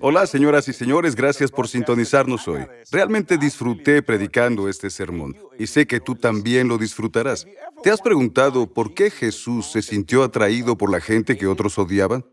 Hola, 0.00 0.26
señoras 0.26 0.68
y 0.68 0.72
señores, 0.72 1.14
gracias 1.14 1.50
por 1.50 1.68
sintonizarnos 1.68 2.46
hoy. 2.48 2.66
Realmente 2.90 3.38
disfruté 3.38 4.02
predicando 4.02 4.68
este 4.68 4.90
sermón 4.90 5.36
y 5.58 5.66
sé 5.66 5.86
que 5.86 6.00
tú 6.00 6.14
también 6.14 6.68
lo 6.68 6.78
disfrutarás. 6.78 7.46
¿Te 7.82 7.90
has 7.90 8.00
preguntado 8.00 8.66
por 8.66 8.94
qué 8.94 9.10
Jesús 9.10 9.70
se 9.72 9.82
sintió 9.82 10.22
atraído 10.22 10.76
por 10.76 10.90
la 10.90 11.00
gente 11.00 11.36
que 11.36 11.46
otros 11.46 11.78
odiaban? 11.78 12.24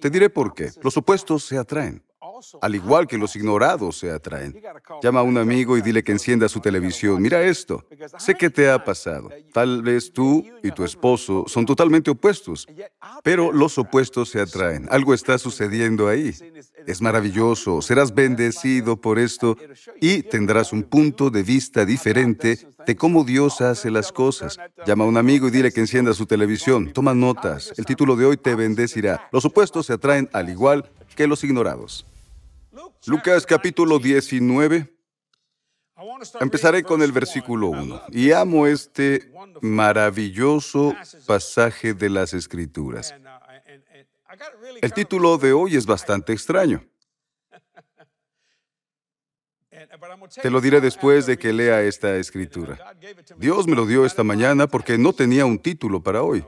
Te 0.00 0.10
diré 0.10 0.30
por 0.30 0.54
qué. 0.54 0.70
Los 0.82 0.96
opuestos 0.96 1.44
se 1.44 1.56
atraen 1.56 2.02
al 2.60 2.74
igual 2.74 3.06
que 3.06 3.18
los 3.18 3.36
ignorados 3.36 3.98
se 3.98 4.10
atraen. 4.10 4.60
Llama 5.02 5.20
a 5.20 5.22
un 5.22 5.38
amigo 5.38 5.76
y 5.76 5.82
dile 5.82 6.02
que 6.02 6.12
encienda 6.12 6.48
su 6.48 6.60
televisión. 6.60 7.20
Mira 7.20 7.42
esto. 7.42 7.84
Sé 8.18 8.34
que 8.34 8.50
te 8.50 8.70
ha 8.70 8.84
pasado. 8.84 9.30
Tal 9.52 9.82
vez 9.82 10.12
tú 10.12 10.44
y 10.62 10.70
tu 10.70 10.84
esposo 10.84 11.44
son 11.46 11.66
totalmente 11.66 12.10
opuestos, 12.10 12.66
pero 13.22 13.52
los 13.52 13.78
opuestos 13.78 14.30
se 14.30 14.40
atraen. 14.40 14.86
Algo 14.90 15.14
está 15.14 15.38
sucediendo 15.38 16.08
ahí. 16.08 16.34
Es 16.86 17.00
maravilloso. 17.00 17.80
Serás 17.82 18.14
bendecido 18.14 18.96
por 18.96 19.18
esto 19.18 19.56
y 20.00 20.22
tendrás 20.22 20.72
un 20.72 20.82
punto 20.82 21.30
de 21.30 21.42
vista 21.42 21.84
diferente 21.84 22.58
de 22.86 22.96
cómo 22.96 23.24
Dios 23.24 23.60
hace 23.60 23.90
las 23.90 24.12
cosas. 24.12 24.58
Llama 24.86 25.04
a 25.04 25.08
un 25.08 25.16
amigo 25.16 25.48
y 25.48 25.50
dile 25.50 25.72
que 25.72 25.80
encienda 25.80 26.12
su 26.14 26.26
televisión. 26.26 26.92
Toma 26.92 27.14
notas. 27.14 27.72
El 27.76 27.84
título 27.84 28.16
de 28.16 28.26
hoy 28.26 28.36
te 28.36 28.54
bendecirá. 28.54 29.28
Los 29.32 29.44
opuestos 29.44 29.86
se 29.86 29.94
atraen 29.94 30.28
al 30.32 30.50
igual 30.50 30.90
que 31.14 31.26
los 31.26 31.44
ignorados. 31.44 32.06
Lucas 33.06 33.44
capítulo 33.46 33.98
19. 33.98 34.90
Empezaré 36.40 36.82
con 36.82 37.02
el 37.02 37.12
versículo 37.12 37.68
1. 37.68 38.02
Y 38.10 38.32
amo 38.32 38.66
este 38.66 39.30
maravilloso 39.60 40.94
pasaje 41.26 41.94
de 41.94 42.10
las 42.10 42.34
Escrituras. 42.34 43.14
El 44.80 44.92
título 44.92 45.38
de 45.38 45.52
hoy 45.52 45.76
es 45.76 45.86
bastante 45.86 46.32
extraño. 46.32 46.84
Te 50.42 50.50
lo 50.50 50.60
diré 50.60 50.80
después 50.80 51.26
de 51.26 51.38
que 51.38 51.52
lea 51.52 51.82
esta 51.82 52.16
escritura. 52.16 52.96
Dios 53.36 53.66
me 53.66 53.76
lo 53.76 53.86
dio 53.86 54.06
esta 54.06 54.24
mañana 54.24 54.66
porque 54.66 54.96
no 54.98 55.12
tenía 55.12 55.44
un 55.44 55.58
título 55.58 56.02
para 56.02 56.22
hoy. 56.22 56.44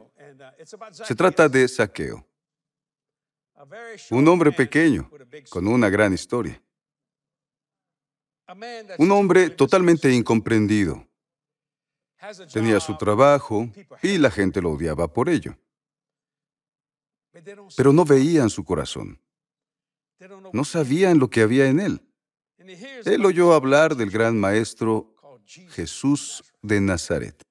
Se 0.92 1.14
trata 1.14 1.48
de 1.48 1.68
saqueo. 1.68 2.26
Un 4.10 4.28
hombre 4.28 4.52
pequeño, 4.52 5.10
con 5.50 5.66
una 5.66 5.88
gran 5.88 6.12
historia. 6.12 6.62
Un 8.98 9.10
hombre 9.10 9.50
totalmente 9.50 10.12
incomprendido. 10.12 11.06
Tenía 12.52 12.80
su 12.80 12.96
trabajo 12.96 13.68
y 14.02 14.18
la 14.18 14.30
gente 14.30 14.62
lo 14.62 14.72
odiaba 14.72 15.12
por 15.12 15.28
ello. 15.28 15.56
Pero 17.76 17.92
no 17.92 18.04
veían 18.04 18.50
su 18.50 18.64
corazón. 18.64 19.20
No 20.52 20.64
sabían 20.64 21.18
lo 21.18 21.28
que 21.28 21.42
había 21.42 21.66
en 21.66 21.80
él. 21.80 22.00
Él 23.04 23.24
oyó 23.24 23.52
hablar 23.52 23.96
del 23.96 24.10
gran 24.10 24.38
maestro 24.38 25.14
Jesús 25.46 26.42
de 26.62 26.80
Nazaret. 26.80 27.42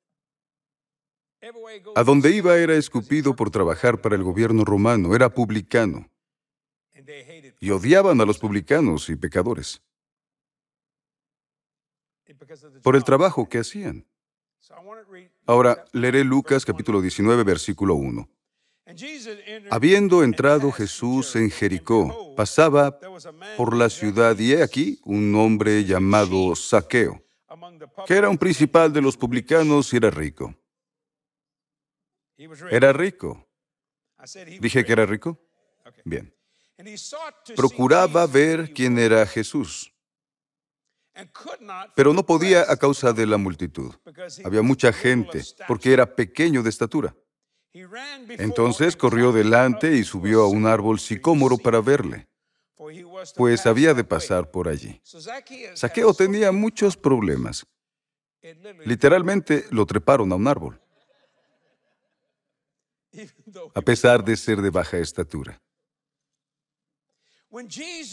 A 1.95 2.03
donde 2.03 2.31
iba 2.31 2.57
era 2.57 2.75
escupido 2.75 3.35
por 3.35 3.51
trabajar 3.51 4.01
para 4.01 4.15
el 4.15 4.23
gobierno 4.23 4.65
romano, 4.65 5.15
era 5.15 5.29
publicano. 5.29 6.09
Y 7.59 7.69
odiaban 7.71 8.21
a 8.21 8.25
los 8.25 8.37
publicanos 8.37 9.09
y 9.09 9.15
pecadores 9.15 9.81
por 12.81 12.95
el 12.95 13.03
trabajo 13.03 13.47
que 13.47 13.59
hacían. 13.59 14.05
Ahora, 15.45 15.85
leeré 15.93 16.23
Lucas 16.23 16.65
capítulo 16.65 17.01
19, 17.01 17.43
versículo 17.43 17.95
1. 17.95 18.29
Habiendo 19.71 20.23
entrado 20.23 20.71
Jesús 20.71 21.35
en 21.35 21.49
Jericó, 21.49 22.35
pasaba 22.35 22.99
por 23.57 23.75
la 23.75 23.89
ciudad 23.89 24.37
y 24.37 24.53
he 24.53 24.63
aquí 24.63 24.99
un 25.03 25.33
hombre 25.35 25.83
llamado 25.85 26.55
Saqueo, 26.55 27.23
que 28.05 28.15
era 28.15 28.29
un 28.29 28.37
principal 28.37 28.93
de 28.93 29.01
los 29.01 29.17
publicanos 29.17 29.91
y 29.93 29.97
era 29.97 30.11
rico. 30.11 30.55
Era 32.69 32.93
rico. 32.93 33.47
¿Dije 34.59 34.83
que 34.83 34.91
era 34.91 35.05
rico? 35.05 35.39
Bien. 36.03 36.34
Procuraba 37.55 38.27
ver 38.27 38.73
quién 38.73 38.97
era 38.99 39.25
Jesús, 39.25 39.93
pero 41.95 42.13
no 42.13 42.25
podía 42.25 42.69
a 42.69 42.75
causa 42.75 43.13
de 43.13 43.25
la 43.25 43.37
multitud. 43.37 43.93
Había 44.43 44.61
mucha 44.61 44.91
gente, 44.91 45.41
porque 45.67 45.93
era 45.93 46.15
pequeño 46.15 46.61
de 46.63 46.69
estatura. 46.69 47.15
Entonces 48.29 48.95
corrió 48.95 49.31
delante 49.31 49.95
y 49.95 50.03
subió 50.03 50.43
a 50.43 50.47
un 50.47 50.65
árbol 50.65 50.99
sicómoro 50.99 51.57
para 51.57 51.81
verle, 51.81 52.27
pues 53.35 53.65
había 53.65 53.93
de 53.93 54.03
pasar 54.03 54.51
por 54.51 54.67
allí. 54.67 55.01
Saqueo 55.73 56.13
tenía 56.13 56.51
muchos 56.51 56.97
problemas. 56.97 57.65
Literalmente 58.85 59.65
lo 59.71 59.85
treparon 59.85 60.31
a 60.31 60.35
un 60.35 60.47
árbol 60.47 60.79
a 63.73 63.81
pesar 63.81 64.23
de 64.23 64.35
ser 64.35 64.61
de 64.61 64.69
baja 64.69 64.97
estatura. 64.97 65.61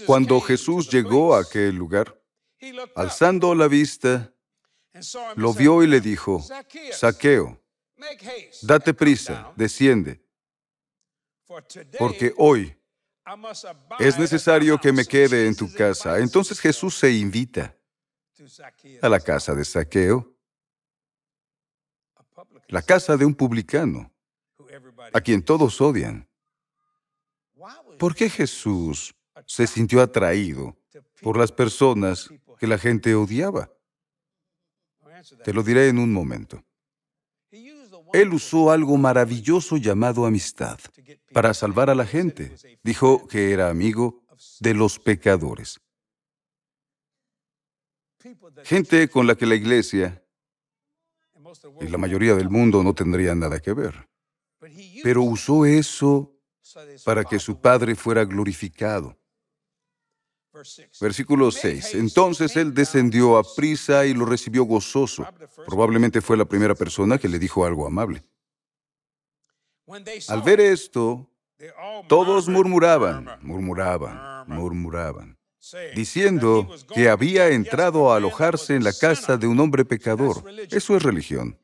Cuando 0.07 0.41
Jesús 0.41 0.89
llegó 0.89 1.35
a 1.35 1.41
aquel 1.41 1.75
lugar, 1.75 2.21
alzando 2.95 3.55
la 3.55 3.67
vista, 3.67 4.33
lo 5.37 5.53
vio 5.53 5.83
y 5.83 5.87
le 5.87 6.01
dijo, 6.01 6.45
Saqueo, 6.93 7.61
date 8.63 8.95
prisa, 8.95 9.53
desciende, 9.57 10.25
porque 11.99 12.33
hoy 12.37 12.77
es 13.99 14.19
necesario 14.19 14.79
que 14.79 14.93
me 14.93 15.05
quede 15.05 15.47
en 15.47 15.57
tu 15.57 15.73
casa. 15.73 16.19
Entonces 16.19 16.61
Jesús 16.61 16.97
se 16.97 17.11
invita 17.11 17.77
a 19.01 19.09
la 19.09 19.21
casa 19.21 19.55
de 19.55 19.65
Saqueo, 19.65 20.37
la 22.69 22.83
casa 22.83 23.17
de 23.17 23.25
un 23.25 23.35
publicano 23.35 24.13
a 25.13 25.21
quien 25.21 25.43
todos 25.43 25.81
odian. 25.81 26.29
¿Por 27.99 28.15
qué 28.15 28.29
Jesús 28.29 29.15
se 29.53 29.67
sintió 29.67 30.01
atraído 30.01 30.79
por 31.21 31.37
las 31.37 31.53
personas 31.53 32.31
que 32.59 32.67
la 32.67 32.79
gente 32.79 33.15
odiaba? 33.15 33.71
Te 35.45 35.53
lo 35.53 35.63
diré 35.63 35.89
en 35.89 35.99
un 35.99 36.11
momento. 36.11 36.65
Él 38.15 38.33
usó 38.33 38.71
algo 38.71 38.97
maravilloso 38.97 39.77
llamado 39.77 40.25
amistad 40.25 40.79
para 41.35 41.53
salvar 41.53 41.91
a 41.91 41.95
la 41.95 42.07
gente. 42.07 42.57
Dijo 42.83 43.29
que 43.29 43.53
era 43.53 43.69
amigo 43.69 44.23
de 44.61 44.73
los 44.73 44.99
pecadores. 44.99 45.79
Gente 48.65 49.09
con 49.09 49.27
la 49.27 49.35
que 49.35 49.45
la 49.45 49.55
iglesia 49.55 50.25
y 51.79 51.89
la 51.89 51.99
mayoría 51.99 52.35
del 52.35 52.49
mundo 52.49 52.83
no 52.83 52.95
tendrían 52.95 53.41
nada 53.41 53.61
que 53.61 53.75
ver. 53.75 54.09
Pero 55.03 55.23
usó 55.23 55.67
eso 55.67 56.35
para 57.05 57.25
que 57.25 57.39
su 57.39 57.61
Padre 57.61 57.95
fuera 57.95 58.25
glorificado. 58.25 59.19
Versículo 61.00 61.50
6. 61.50 61.95
Entonces 61.95 62.56
él 62.56 62.75
descendió 62.75 63.37
a 63.37 63.43
prisa 63.55 64.06
y 64.06 64.15
lo 64.15 64.25
recibió 64.25 64.65
gozoso. 64.65 65.27
Probablemente 65.67 66.21
fue 66.21 66.37
la 66.37 66.45
primera 66.45 66.75
persona 66.75 67.19
que 67.19 67.28
le 67.28 67.39
dijo 67.39 67.65
algo 67.65 67.87
amable. 67.87 68.23
Al 70.28 70.43
ver 70.43 70.61
esto, 70.61 71.28
todos 72.09 72.49
murmuraban, 72.49 73.28
murmuraban, 73.43 74.49
murmuraban, 74.49 75.39
diciendo 75.95 76.69
que 76.94 77.09
había 77.09 77.49
entrado 77.49 78.12
a 78.12 78.17
alojarse 78.17 78.75
en 78.75 78.84
la 78.84 78.93
casa 78.93 79.37
de 79.37 79.47
un 79.47 79.59
hombre 79.61 79.84
pecador. 79.84 80.43
Eso 80.71 80.97
es 80.97 81.03
religión. 81.03 81.59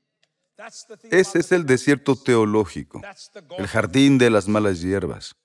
Ese 1.10 1.38
es 1.38 1.52
el 1.52 1.64
desierto 1.64 2.16
teológico, 2.16 3.00
el 3.56 3.66
jardín 3.66 4.18
de 4.18 4.30
las 4.30 4.48
malas 4.48 4.80
hierbas. 4.80 5.36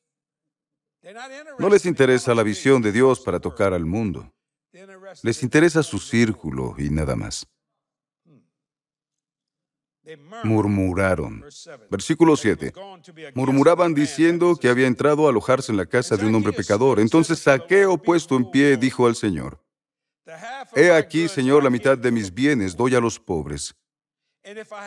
No 1.60 1.70
les 1.70 1.86
interesa 1.86 2.34
la 2.34 2.44
visión 2.44 2.82
de 2.82 2.92
Dios 2.92 3.20
para 3.20 3.40
tocar 3.40 3.74
al 3.74 3.86
mundo. 3.86 4.32
Les 5.22 5.44
interesa 5.44 5.84
su 5.84 6.00
círculo 6.00 6.76
y 6.78 6.90
nada 6.90 7.16
más. 7.16 7.46
Murmuraron. 10.44 11.46
Versículo 11.90 12.36
7. 12.36 12.74
Murmuraban 13.36 13.94
diciendo 13.94 14.56
que 14.56 14.68
había 14.70 14.88
entrado 14.88 15.28
a 15.28 15.30
alojarse 15.30 15.72
en 15.72 15.78
la 15.78 15.86
casa 15.86 16.18
de 16.18 16.26
un 16.26 16.36
hombre 16.36 16.54
pecador. 16.54 17.00
Entonces 17.00 17.40
Saqueo, 17.40 17.98
puesto 17.98 18.36
en 18.36 18.50
pie, 18.50 18.78
dijo 18.78 19.08
al 19.08 19.16
Señor, 19.16 19.64
He 20.76 20.92
aquí, 20.92 21.28
Señor, 21.28 21.64
la 21.64 21.70
mitad 21.70 21.98
de 21.98 22.12
mis 22.12 22.34
bienes 22.34 22.76
doy 22.76 22.96
a 22.96 23.00
los 23.00 23.20
pobres. 23.20 23.76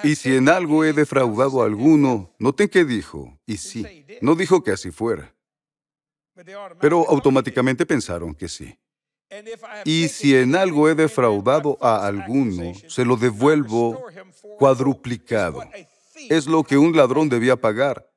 Y 0.03 0.15
si 0.17 0.37
en 0.37 0.49
algo 0.49 0.85
he 0.85 0.93
defraudado 0.93 1.63
a 1.63 1.67
alguno, 1.67 2.35
noten 2.39 2.69
que 2.69 2.85
dijo, 2.85 3.39
y 3.47 3.57
sí, 3.57 4.05
no 4.21 4.35
dijo 4.35 4.63
que 4.63 4.73
así 4.73 4.91
fuera. 4.91 5.36
Pero 6.81 7.09
automáticamente 7.09 7.87
pensaron 7.87 8.35
que 8.35 8.49
sí. 8.49 8.79
Y 9.85 10.09
si 10.09 10.37
en 10.37 10.55
algo 10.55 10.89
he 10.89 10.95
defraudado 10.95 11.79
a 11.81 12.07
alguno, 12.07 12.73
se 12.89 13.05
lo 13.05 13.17
devuelvo 13.17 14.05
cuadruplicado. 14.59 15.63
Es 16.29 16.47
lo 16.47 16.63
que 16.63 16.79
un 16.79 16.97
ladrón 16.97 17.29
debía 17.29 17.57
pagar 17.57 18.09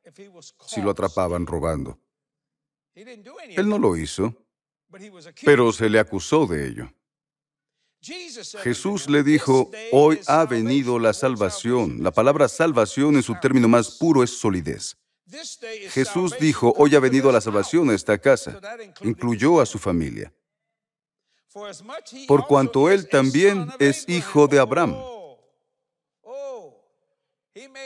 si 0.65 0.81
lo 0.81 0.91
atrapaban 0.91 1.45
robando. 1.45 1.99
Él 2.93 3.67
no 3.67 3.77
lo 3.77 3.95
hizo. 3.95 4.35
pero 5.45 5.71
se 5.71 5.89
le 5.89 5.99
acusó 5.99 6.45
de 6.45 6.67
ello. 6.67 6.93
Jesús 8.63 9.09
le 9.09 9.23
dijo, 9.23 9.69
hoy 9.91 10.19
ha 10.27 10.45
venido 10.45 10.99
la 10.99 11.13
salvación. 11.13 12.01
La 12.01 12.11
palabra 12.11 12.47
salvación 12.47 13.15
en 13.15 13.23
su 13.23 13.35
término 13.39 13.67
más 13.67 13.97
puro 13.97 14.23
es 14.23 14.31
solidez. 14.31 14.97
Jesús 15.89 16.35
dijo, 16.39 16.73
hoy 16.77 16.95
ha 16.95 16.99
venido 16.99 17.31
la 17.31 17.41
salvación 17.41 17.89
a 17.89 17.95
esta 17.95 18.17
casa. 18.17 18.59
Incluyó 19.01 19.61
a 19.61 19.65
su 19.65 19.77
familia. 19.77 20.31
Por 22.27 22.45
cuanto 22.45 22.89
él 22.89 23.07
también 23.07 23.69
es 23.79 24.07
hijo 24.07 24.47
de 24.47 24.59
Abraham. 24.59 24.95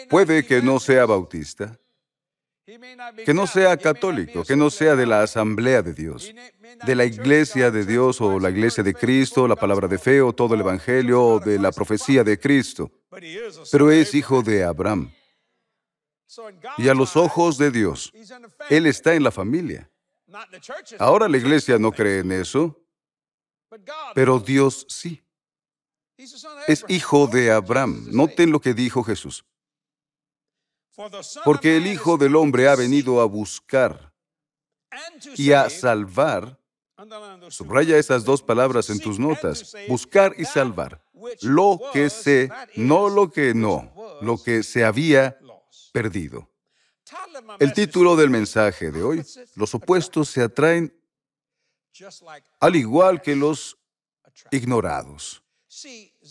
Puede 0.10 0.46
que 0.46 0.62
no 0.62 0.80
sea 0.80 1.06
bautista, 1.06 1.80
que 3.26 3.34
no 3.34 3.48
sea 3.48 3.76
católico, 3.78 4.44
que 4.44 4.56
no 4.56 4.70
sea 4.70 4.96
de 4.96 5.06
la 5.06 5.24
asamblea 5.24 5.82
de 5.82 5.94
Dios, 5.94 6.34
de 6.86 6.96
la 6.96 7.06
iglesia 7.06 7.72
de 7.72 7.86
Dios 7.86 8.22
o 8.22 8.40
la 8.40 8.50
iglesia 8.50 8.84
de 8.84 8.94
Cristo, 8.94 9.48
la 9.48 9.56
palabra 9.56 9.88
de 9.88 9.98
fe 9.98 10.22
o 10.22 10.34
todo 10.34 10.54
el 10.54 10.62
evangelio 10.62 11.24
o 11.24 11.40
de 11.40 11.58
la 11.60 11.72
profecía 11.72 12.24
de 12.24 12.40
Cristo, 12.40 12.92
pero 13.72 13.92
es 13.92 14.14
hijo 14.14 14.42
de 14.42 14.64
Abraham. 14.64 15.12
Y 16.78 16.90
a 16.90 16.94
los 16.94 17.16
ojos 17.16 17.58
de 17.58 17.72
Dios, 17.72 18.12
Él 18.70 18.86
está 18.86 19.14
en 19.14 19.24
la 19.24 19.32
familia. 19.32 19.90
Ahora 21.00 21.28
la 21.28 21.38
iglesia 21.38 21.78
no 21.78 21.92
cree 21.92 22.20
en 22.20 22.32
eso, 22.32 22.82
pero 24.14 24.40
Dios 24.40 24.86
sí. 24.90 25.24
Es 26.68 26.86
hijo 26.88 27.28
de 27.28 27.52
Abraham. 27.52 28.08
Noten 28.12 28.52
lo 28.52 28.60
que 28.62 28.74
dijo 28.74 29.04
Jesús. 29.04 29.46
Porque 31.44 31.78
el 31.78 31.88
Hijo 31.88 32.18
del 32.18 32.36
Hombre 32.36 32.68
ha 32.68 32.76
venido 32.76 33.20
a 33.20 33.26
buscar 33.26 34.14
y 35.36 35.52
a 35.52 35.70
salvar. 35.70 36.60
Subraya 37.50 37.98
esas 37.98 38.24
dos 38.24 38.44
palabras 38.44 38.90
en 38.90 39.00
tus 39.00 39.18
notas. 39.18 39.76
Buscar 39.88 40.36
y 40.38 40.46
salvar. 40.46 41.04
Lo 41.42 41.80
que 41.92 42.10
sé, 42.10 42.50
no 42.76 43.10
lo 43.10 43.32
que 43.32 43.54
no, 43.54 43.92
lo 44.22 44.42
que 44.42 44.62
se 44.62 44.86
había 44.86 45.38
perdido. 45.94 46.50
El 47.60 47.74
título 47.74 48.16
del 48.18 48.30
mensaje 48.30 48.92
de 48.92 49.04
hoy, 49.04 49.26
los 49.56 49.74
opuestos 49.74 50.30
se 50.30 50.42
atraen 50.42 50.94
al 52.60 52.76
igual 52.76 53.22
que 53.22 53.36
los 53.36 53.78
ignorados. 54.52 55.44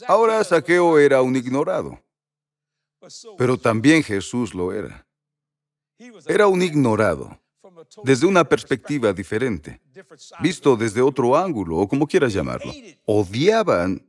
Ahora 0.09 0.43
Saqueo 0.45 0.99
era 0.99 1.23
un 1.23 1.37
ignorado. 1.37 2.03
Pero 3.39 3.57
también 3.57 4.03
Jesús 4.03 4.55
lo 4.55 4.73
era. 4.73 5.07
Era 6.27 6.49
un 6.49 6.63
ignorado, 6.63 7.39
desde 8.03 8.27
una 8.27 8.45
perspectiva 8.45 9.13
diferente, 9.13 9.81
visto 10.41 10.77
desde 10.77 11.01
otro 11.01 11.37
ángulo, 11.37 11.79
o 11.79 11.89
como 11.89 12.07
quieras 12.07 12.33
llamarlo. 12.33 12.73
Odiaban 13.05 14.05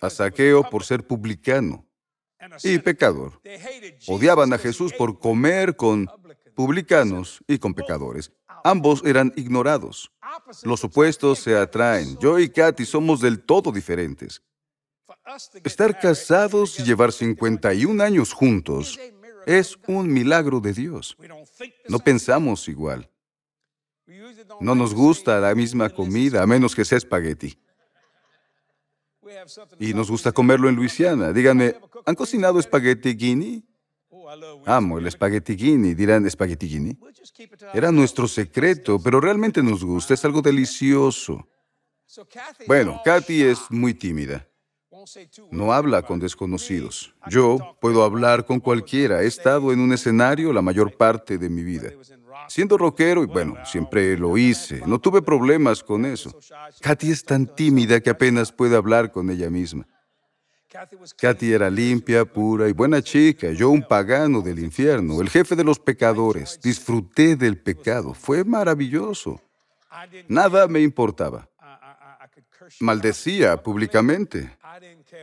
a 0.00 0.10
Saqueo 0.10 0.68
por 0.68 0.84
ser 0.84 1.04
publicano 1.04 1.84
y 2.62 2.78
pecador. 2.78 3.40
Odiaban 4.06 4.52
a 4.52 4.58
Jesús 4.58 4.92
por 4.92 5.18
comer 5.18 5.76
con 5.76 6.08
publicanos 6.54 7.40
y 7.46 7.58
con 7.58 7.74
pecadores. 7.74 8.32
Ambos 8.64 9.02
eran 9.04 9.32
ignorados. 9.36 10.10
Los 10.62 10.84
opuestos 10.84 11.38
se 11.40 11.56
atraen. 11.56 12.16
Yo 12.18 12.38
y 12.38 12.48
Katy 12.48 12.84
somos 12.84 13.20
del 13.20 13.42
todo 13.44 13.72
diferentes. 13.72 14.42
Estar 15.64 15.98
casados 15.98 16.78
y 16.80 16.84
llevar 16.84 17.12
51 17.12 18.02
años 18.02 18.32
juntos 18.32 18.98
es 19.46 19.76
un 19.86 20.12
milagro 20.12 20.60
de 20.60 20.72
Dios. 20.72 21.16
No 21.88 21.98
pensamos 21.98 22.68
igual. 22.68 23.10
No 24.60 24.74
nos 24.74 24.94
gusta 24.94 25.40
la 25.40 25.54
misma 25.54 25.90
comida, 25.90 26.42
a 26.42 26.46
menos 26.46 26.74
que 26.74 26.84
sea 26.84 26.98
espagueti. 26.98 27.58
Y 29.78 29.94
nos 29.94 30.10
gusta 30.10 30.32
comerlo 30.32 30.68
en 30.68 30.76
Luisiana. 30.76 31.32
Díganme, 31.32 31.76
¿han 32.06 32.14
cocinado 32.14 32.58
espagueti 32.58 33.14
guinea? 33.14 33.60
Amo 34.66 34.98
el 34.98 35.06
espagueti 35.06 35.54
guinea. 35.54 35.94
Dirán, 35.94 36.26
¿espagueti 36.26 36.68
guinea? 36.68 36.94
Era 37.72 37.90
nuestro 37.90 38.28
secreto, 38.28 39.00
pero 39.02 39.20
realmente 39.20 39.62
nos 39.62 39.84
gusta. 39.84 40.14
Es 40.14 40.24
algo 40.24 40.42
delicioso. 40.42 41.46
Bueno, 42.66 43.00
Katy 43.04 43.42
es 43.42 43.58
muy 43.70 43.94
tímida. 43.94 44.46
No 45.50 45.72
habla 45.72 46.02
con 46.02 46.18
desconocidos. 46.20 47.14
Yo 47.28 47.76
puedo 47.80 48.04
hablar 48.04 48.46
con 48.46 48.60
cualquiera. 48.60 49.22
He 49.22 49.26
estado 49.26 49.72
en 49.72 49.80
un 49.80 49.92
escenario 49.92 50.52
la 50.52 50.62
mayor 50.62 50.96
parte 50.96 51.36
de 51.36 51.50
mi 51.50 51.62
vida. 51.62 51.90
Siendo 52.48 52.76
rockero, 52.78 53.22
y 53.22 53.26
bueno, 53.26 53.56
siempre 53.64 54.16
lo 54.16 54.36
hice, 54.36 54.82
no 54.86 54.98
tuve 54.98 55.22
problemas 55.22 55.82
con 55.82 56.04
eso. 56.04 56.38
Katy 56.80 57.10
es 57.10 57.24
tan 57.24 57.46
tímida 57.46 58.00
que 58.00 58.10
apenas 58.10 58.52
puede 58.52 58.76
hablar 58.76 59.10
con 59.10 59.30
ella 59.30 59.50
misma. 59.50 59.86
Katy 61.16 61.52
era 61.52 61.70
limpia, 61.70 62.24
pura 62.24 62.68
y 62.68 62.72
buena 62.72 63.00
chica, 63.00 63.52
yo 63.52 63.70
un 63.70 63.82
pagano 63.82 64.40
del 64.40 64.58
infierno, 64.58 65.20
el 65.20 65.30
jefe 65.30 65.54
de 65.54 65.62
los 65.62 65.78
pecadores. 65.78 66.58
Disfruté 66.60 67.36
del 67.36 67.58
pecado, 67.58 68.12
fue 68.12 68.44
maravilloso. 68.44 69.40
Nada 70.28 70.66
me 70.66 70.80
importaba. 70.80 71.48
Maldecía 72.80 73.62
públicamente. 73.62 74.56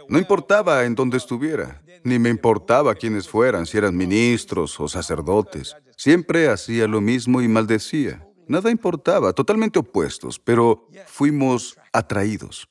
No 0.08 0.18
importaba 0.18 0.84
en 0.86 0.96
dónde 0.96 1.18
estuviera, 1.18 1.82
ni 2.04 2.20
me 2.20 2.30
importaba 2.30 2.96
quiénes 2.96 3.28
fueran, 3.28 3.66
si 3.66 3.78
eran 3.78 3.96
ministros 3.96 4.80
o 4.80 4.88
sacerdotes. 4.88 5.76
Siempre 5.98 6.48
hacía 6.50 6.88
lo 6.88 7.02
mismo 7.02 7.42
y 7.42 7.48
maldecía. 7.48 8.28
Nada 8.48 8.70
importaba, 8.70 9.34
totalmente 9.34 9.80
opuestos, 9.80 10.40
pero 10.40 10.88
fuimos 11.06 11.78
atraídos. 11.94 12.68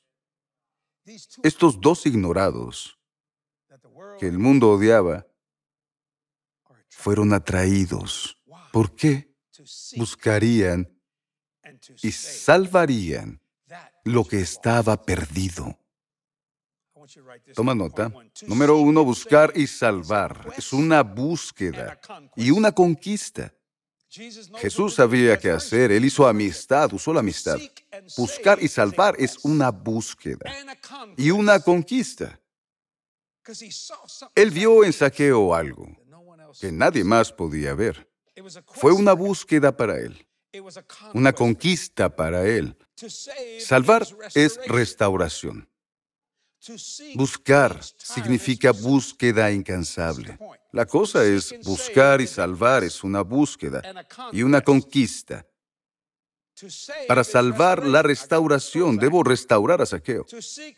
Estos 1.42 1.80
dos 1.80 2.06
ignorados 2.06 2.98
que 4.18 4.26
el 4.26 4.38
mundo 4.38 4.70
odiaba 4.72 5.26
fueron 6.90 7.32
atraídos. 7.32 8.36
¿Por 8.72 8.94
qué? 8.94 9.34
Buscarían 9.96 10.88
y 12.02 12.12
salvarían 12.12 13.39
lo 14.04 14.24
que 14.24 14.40
estaba 14.40 15.02
perdido. 15.02 15.76
Toma 17.54 17.74
nota. 17.74 18.12
Número 18.46 18.76
uno, 18.76 19.04
buscar 19.04 19.52
y 19.56 19.66
salvar. 19.66 20.52
Es 20.56 20.72
una 20.72 21.02
búsqueda 21.02 21.98
y 22.36 22.50
una 22.50 22.72
conquista. 22.72 23.52
Jesús 24.58 24.94
sabía 24.94 25.38
qué 25.38 25.50
hacer. 25.50 25.92
Él 25.92 26.04
hizo 26.04 26.26
amistad, 26.26 26.92
usó 26.92 27.12
la 27.12 27.20
amistad. 27.20 27.58
Buscar 28.16 28.62
y 28.62 28.68
salvar 28.68 29.14
es 29.18 29.44
una 29.44 29.70
búsqueda 29.70 30.52
y 31.16 31.30
una 31.30 31.60
conquista. 31.60 32.40
Él 34.34 34.50
vio 34.50 34.84
en 34.84 34.92
saqueo 34.92 35.54
algo 35.54 35.86
que 36.60 36.72
nadie 36.72 37.04
más 37.04 37.32
podía 37.32 37.74
ver. 37.74 38.08
Fue 38.72 38.92
una 38.92 39.12
búsqueda 39.12 39.76
para 39.76 39.98
él, 39.98 40.26
una 41.14 41.32
conquista 41.32 42.14
para 42.14 42.46
él. 42.46 42.76
Salvar 43.58 44.06
es 44.34 44.58
restauración. 44.66 45.68
Buscar 47.14 47.80
significa 47.82 48.72
búsqueda 48.72 49.50
incansable. 49.50 50.38
La 50.72 50.86
cosa 50.86 51.24
es 51.24 51.54
buscar 51.64 52.20
y 52.20 52.26
salvar 52.26 52.84
es 52.84 53.02
una 53.02 53.22
búsqueda 53.22 53.82
y 54.32 54.42
una 54.42 54.60
conquista. 54.60 55.46
Para 57.08 57.24
salvar 57.24 57.86
la 57.86 58.02
restauración, 58.02 58.98
debo 58.98 59.22
restaurar 59.22 59.80
a 59.80 59.86
Saqueo. 59.86 60.26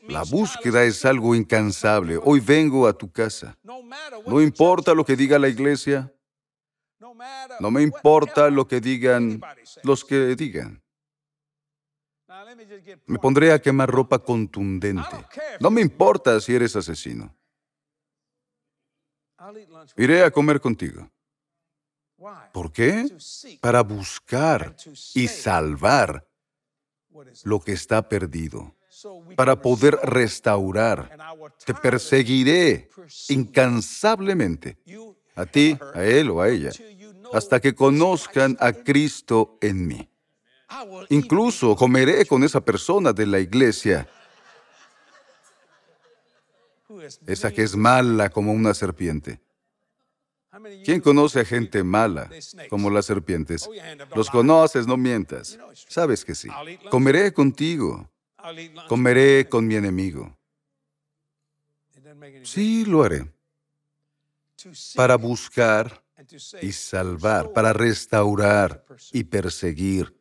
La 0.08 0.22
búsqueda 0.22 0.84
es 0.84 1.04
algo 1.04 1.34
incansable. 1.34 2.18
Hoy 2.22 2.38
vengo 2.38 2.86
a 2.86 2.92
tu 2.92 3.10
casa. 3.10 3.58
No 4.26 4.40
importa 4.40 4.94
lo 4.94 5.04
que 5.04 5.16
diga 5.16 5.40
la 5.40 5.48
iglesia. 5.48 6.12
No 7.60 7.70
me 7.70 7.82
importa 7.82 8.50
lo 8.50 8.66
que 8.66 8.80
digan 8.80 9.40
los 9.82 10.04
que 10.04 10.34
digan. 10.36 10.82
Me 13.06 13.18
pondré 13.18 13.52
a 13.52 13.60
quemar 13.60 13.90
ropa 13.90 14.18
contundente. 14.18 15.26
No 15.60 15.70
me 15.70 15.80
importa 15.80 16.40
si 16.40 16.54
eres 16.54 16.74
asesino. 16.76 17.34
Iré 19.96 20.24
a 20.24 20.30
comer 20.30 20.60
contigo. 20.60 21.10
¿Por 22.52 22.72
qué? 22.72 23.06
Para 23.60 23.82
buscar 23.82 24.76
y 25.14 25.28
salvar 25.28 26.26
lo 27.44 27.60
que 27.60 27.72
está 27.72 28.08
perdido. 28.08 28.76
Para 29.36 29.60
poder 29.60 29.98
restaurar. 30.02 31.16
Te 31.64 31.74
perseguiré 31.74 32.88
incansablemente. 33.28 34.78
A 35.34 35.46
ti, 35.46 35.76
a 35.94 36.04
él 36.04 36.30
o 36.30 36.40
a 36.40 36.48
ella. 36.48 36.70
Hasta 37.32 37.60
que 37.60 37.74
conozcan 37.74 38.56
a 38.60 38.72
Cristo 38.72 39.58
en 39.60 39.86
mí. 39.86 40.08
Incluso 41.10 41.76
comeré 41.76 42.24
con 42.26 42.44
esa 42.44 42.60
persona 42.60 43.12
de 43.12 43.26
la 43.26 43.40
iglesia, 43.40 44.08
esa 47.26 47.50
que 47.50 47.62
es 47.62 47.76
mala 47.76 48.30
como 48.30 48.52
una 48.52 48.74
serpiente. 48.74 49.40
¿Quién 50.84 51.00
conoce 51.00 51.40
a 51.40 51.44
gente 51.44 51.82
mala, 51.82 52.30
como 52.68 52.90
las 52.90 53.06
serpientes? 53.06 53.68
Los 54.14 54.28
conoces, 54.30 54.86
no 54.86 54.96
mientas. 54.96 55.58
Sabes 55.88 56.24
que 56.24 56.34
sí. 56.34 56.48
Comeré 56.90 57.32
contigo. 57.32 58.10
Comeré 58.88 59.48
con 59.48 59.66
mi 59.66 59.76
enemigo. 59.76 60.36
Sí, 62.42 62.84
lo 62.84 63.02
haré. 63.02 63.32
Para 64.94 65.16
buscar 65.16 66.01
y 66.60 66.72
salvar, 66.72 67.52
para 67.52 67.72
restaurar 67.72 68.84
y 69.12 69.24
perseguir 69.24 70.16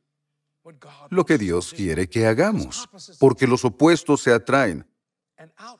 lo 1.09 1.25
que 1.25 1.37
Dios 1.37 1.73
quiere 1.73 2.07
que 2.09 2.27
hagamos, 2.27 2.87
porque 3.19 3.47
los 3.47 3.65
opuestos 3.65 4.21
se 4.21 4.31
atraen. 4.31 4.85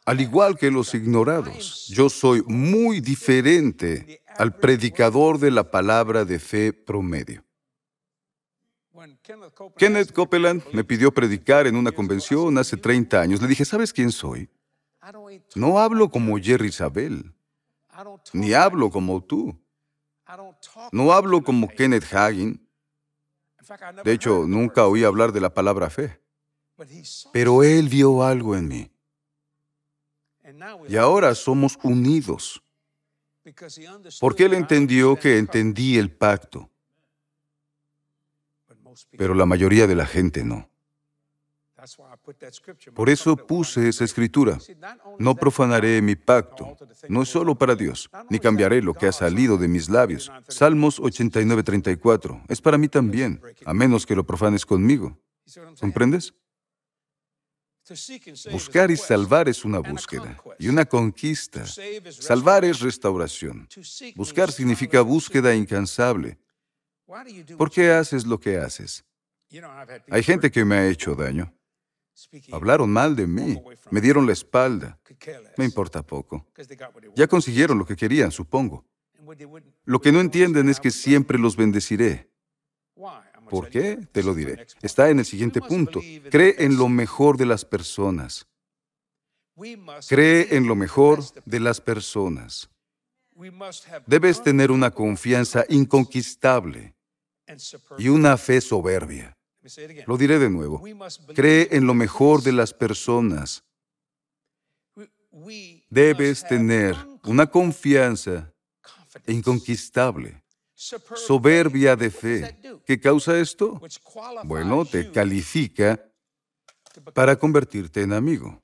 Al 0.06 0.20
igual 0.20 0.58
que 0.58 0.72
los 0.72 0.94
ignorados, 0.96 1.88
yo 1.88 2.10
soy 2.10 2.42
muy 2.48 3.00
diferente 3.00 4.24
al 4.38 4.56
predicador 4.56 5.38
de 5.38 5.52
la 5.52 5.70
palabra 5.70 6.26
de 6.26 6.40
fe 6.40 6.74
promedio. 6.74 7.44
Kenneth 9.78 10.12
Copeland 10.12 10.64
me 10.74 10.84
pidió 10.84 11.12
predicar 11.12 11.68
en 11.68 11.76
una 11.76 11.92
convención 11.92 12.58
hace 12.58 12.78
30 12.78 13.22
años. 13.22 13.42
Le 13.42 13.48
dije, 13.48 13.66
¿sabes 13.66 13.94
quién 13.94 14.12
soy? 14.12 14.50
No 15.56 15.80
hablo 15.80 16.10
como 16.10 16.38
Jerry 16.38 16.68
Isabel, 16.68 17.34
ni 18.34 18.54
hablo 18.54 18.90
como 18.90 19.24
tú. 19.24 19.58
No 20.92 21.12
hablo 21.12 21.44
como 21.44 21.68
Kenneth 21.68 22.14
Hagin. 22.14 22.68
De 24.04 24.12
hecho, 24.14 24.46
nunca 24.48 24.88
oí 24.88 25.04
hablar 25.04 25.32
de 25.32 25.42
la 25.42 25.54
palabra 25.54 25.90
fe. 25.90 26.20
Pero 27.32 27.64
él 27.64 27.90
vio 27.90 28.24
algo 28.24 28.56
en 28.56 28.68
mí. 28.68 28.92
Y 30.88 30.98
ahora 30.98 31.36
somos 31.36 31.78
unidos. 31.84 32.64
Porque 34.20 34.46
él 34.46 34.54
entendió 34.54 35.16
que 35.16 35.38
entendí 35.38 35.98
el 35.98 36.12
pacto. 36.12 36.70
Pero 39.18 39.34
la 39.34 39.46
mayoría 39.46 39.88
de 39.88 39.96
la 39.96 40.06
gente 40.06 40.44
no. 40.44 40.71
Por 42.94 43.10
eso 43.10 43.36
puse 43.36 43.90
esa 43.90 44.04
escritura. 44.04 44.58
No 45.20 45.36
profanaré 45.36 46.02
mi 46.02 46.16
pacto. 46.16 46.78
No 47.10 47.24
es 47.24 47.30
solo 47.30 47.56
para 47.56 47.76
Dios, 47.76 48.10
ni 48.30 48.40
cambiaré 48.40 48.82
lo 48.82 48.94
que 48.94 49.08
ha 49.08 49.12
salido 49.12 49.58
de 49.58 49.68
mis 49.68 49.90
labios. 49.90 50.32
Salmos 50.48 51.00
89:34. 51.00 52.44
Es 52.48 52.62
para 52.62 52.78
mí 52.78 52.88
también, 52.88 53.42
a 53.66 53.74
menos 53.74 54.06
que 54.06 54.16
lo 54.16 54.26
profanes 54.26 54.66
conmigo. 54.66 55.18
¿Comprendes? 55.80 56.34
Buscar 58.52 58.92
y 58.92 58.98
salvar 58.98 59.50
es 59.50 59.66
una 59.66 59.80
búsqueda 59.80 60.38
y 60.60 60.70
una 60.70 60.86
conquista. 60.86 61.66
Salvar 61.66 62.64
es 62.64 62.80
restauración. 62.80 63.68
Buscar 64.16 64.52
significa 64.52 65.02
búsqueda 65.02 65.54
incansable. 65.56 66.38
¿Por 67.58 67.70
qué 67.70 67.92
haces 67.92 68.26
lo 68.26 68.40
que 68.40 68.58
haces? 68.58 69.04
Hay 70.10 70.24
gente 70.24 70.50
que 70.50 70.64
me 70.64 70.76
ha 70.76 70.88
hecho 70.88 71.16
daño. 71.16 71.54
Hablaron 72.52 72.92
mal 72.92 73.16
de 73.16 73.28
mí, 73.28 73.62
me 73.90 74.02
dieron 74.02 74.26
la 74.26 74.34
espalda. 74.34 75.00
Me 75.58 75.66
importa 75.66 76.04
poco. 76.04 76.48
Ya 77.16 77.28
consiguieron 77.28 77.78
lo 77.78 77.86
que 77.86 77.96
querían, 77.96 78.32
supongo. 78.32 78.86
Lo 79.86 80.02
que 80.02 80.12
no 80.12 80.20
entienden 80.20 80.70
es 80.70 80.80
que 80.80 80.92
siempre 80.92 81.38
los 81.38 81.56
bendeciré. 81.56 82.30
¿Por 83.50 83.70
qué? 83.70 84.00
Te 84.12 84.24
lo 84.24 84.34
diré. 84.34 84.66
Está 84.82 85.10
en 85.10 85.20
el 85.20 85.26
siguiente 85.26 85.62
punto. 85.62 86.02
Cree 86.30 86.56
en 86.60 86.78
lo 86.78 86.88
mejor 86.88 87.38
de 87.38 87.46
las 87.46 87.66
personas. 87.66 88.48
Cree 90.08 90.56
en 90.56 90.68
lo 90.68 90.76
mejor 90.76 91.20
de 91.46 91.60
las 91.60 91.82
personas. 91.82 92.70
Debes 94.06 94.44
tener 94.44 94.72
una 94.72 94.92
confianza 94.92 95.66
inconquistable 95.70 96.96
y 97.98 98.10
una 98.10 98.38
fe 98.38 98.62
soberbia. 98.62 99.36
Lo 100.08 100.18
diré 100.18 100.40
de 100.40 100.50
nuevo. 100.50 100.82
Cree 101.36 101.70
en 101.72 101.86
lo 101.86 101.94
mejor 101.94 102.42
de 102.42 102.52
las 102.52 102.74
personas. 102.74 103.64
Debes 105.90 106.46
tener 106.48 106.96
una 107.24 107.48
confianza 107.48 108.54
inconquistable, 109.28 110.44
soberbia 110.74 111.96
de 111.96 112.10
fe. 112.10 112.60
¿Qué 112.86 113.00
causa 113.00 113.40
esto? 113.40 113.80
Bueno, 114.44 114.86
te 114.86 115.12
califica 115.12 116.04
para 117.14 117.38
convertirte 117.38 118.02
en 118.02 118.14
amigo. 118.14 118.62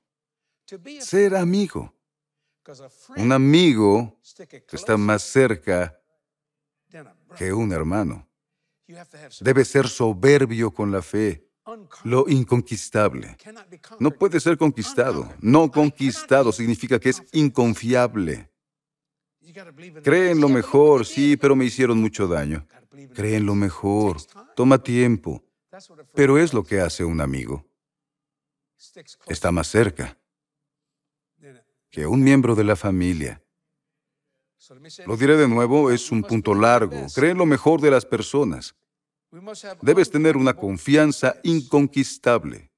Ser 1.00 1.36
amigo. 1.36 1.94
Un 3.16 3.32
amigo 3.32 4.20
está 4.70 4.96
más 4.96 5.22
cerca 5.22 5.98
que 7.36 7.52
un 7.52 7.72
hermano. 7.72 8.27
Debe 9.40 9.64
ser 9.64 9.88
soberbio 9.88 10.70
con 10.70 10.90
la 10.90 11.02
fe, 11.02 11.48
lo 12.04 12.24
inconquistable. 12.28 13.36
No 13.98 14.10
puede 14.10 14.40
ser 14.40 14.56
conquistado. 14.56 15.32
No 15.40 15.70
conquistado 15.70 16.52
significa 16.52 16.98
que 16.98 17.10
es 17.10 17.22
inconfiable. 17.32 18.50
Cree 20.02 20.30
en 20.30 20.40
lo 20.40 20.48
mejor, 20.48 21.04
sí, 21.04 21.36
pero 21.36 21.54
me 21.56 21.64
hicieron 21.64 22.00
mucho 22.00 22.26
daño. 22.26 22.66
Cree 23.14 23.36
en 23.36 23.46
lo 23.46 23.54
mejor. 23.54 24.18
Toma 24.56 24.82
tiempo. 24.82 25.42
Pero 26.14 26.38
es 26.38 26.52
lo 26.52 26.64
que 26.64 26.80
hace 26.80 27.04
un 27.04 27.20
amigo. 27.20 27.66
Está 29.26 29.52
más 29.52 29.68
cerca 29.68 30.16
que 31.90 32.06
un 32.06 32.22
miembro 32.22 32.54
de 32.54 32.64
la 32.64 32.76
familia. 32.76 33.42
Lo 35.06 35.16
diré 35.16 35.36
de 35.36 35.48
nuevo, 35.48 35.90
es 35.90 36.10
un 36.10 36.22
punto 36.22 36.54
largo. 36.54 37.06
Cree 37.14 37.34
lo 37.34 37.46
mejor 37.46 37.80
de 37.80 37.90
las 37.90 38.04
personas. 38.04 38.74
Debes 39.82 40.10
tener 40.10 40.36
una 40.36 40.54
confianza 40.54 41.36
inconquistable, 41.42 42.70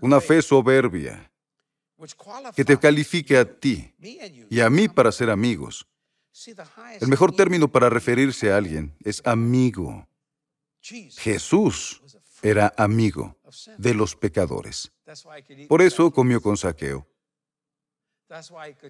una 0.00 0.20
fe 0.20 0.42
soberbia 0.42 1.30
que 2.54 2.64
te 2.64 2.78
califique 2.78 3.36
a 3.38 3.44
ti 3.44 3.94
y 4.50 4.60
a 4.60 4.68
mí 4.68 4.88
para 4.88 5.10
ser 5.10 5.30
amigos. 5.30 5.86
El 7.00 7.08
mejor 7.08 7.34
término 7.34 7.68
para 7.68 7.88
referirse 7.88 8.52
a 8.52 8.56
alguien 8.56 8.94
es 9.04 9.22
amigo. 9.24 10.06
Jesús 10.80 12.02
era 12.42 12.74
amigo 12.76 13.38
de 13.78 13.94
los 13.94 14.16
pecadores. 14.16 14.92
Por 15.68 15.80
eso 15.80 16.10
comió 16.10 16.42
con 16.42 16.56
saqueo. 16.56 17.06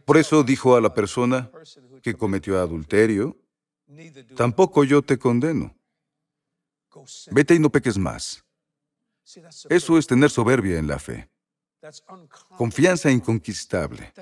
Por 0.05 0.17
eso 0.17 0.43
dijo 0.43 0.77
a 0.77 0.81
la 0.81 0.95
persona 0.95 1.51
que 2.03 2.15
cometió 2.15 2.59
adulterio, 2.59 3.37
tampoco 4.37 4.85
yo 4.85 5.03
te 5.03 5.19
condeno. 5.19 5.75
Vete 7.31 7.55
y 7.55 7.59
no 7.59 7.71
peques 7.71 7.99
más. 7.99 8.45
Eso 9.69 9.99
es 9.99 10.07
tener 10.07 10.31
soberbia 10.31 10.79
en 10.79 10.87
la 10.87 10.99
fe. 10.99 11.31
Confianza 12.57 13.11
inconquistable. 13.11 14.13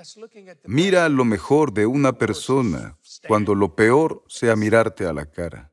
Mira 0.65 1.07
lo 1.07 1.23
mejor 1.23 1.71
de 1.71 1.85
una 1.85 2.11
persona 2.13 2.97
cuando 3.27 3.55
lo 3.55 3.75
peor 3.75 4.23
sea 4.27 4.55
mirarte 4.55 5.05
a 5.05 5.13
la 5.13 5.25
cara. 5.25 5.71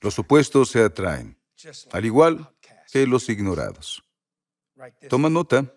Los 0.00 0.18
opuestos 0.18 0.70
se 0.70 0.82
atraen 0.82 1.41
al 1.92 2.04
igual 2.04 2.48
que 2.90 3.06
los 3.06 3.28
ignorados. 3.28 4.02
Toma 5.08 5.28
nota, 5.28 5.72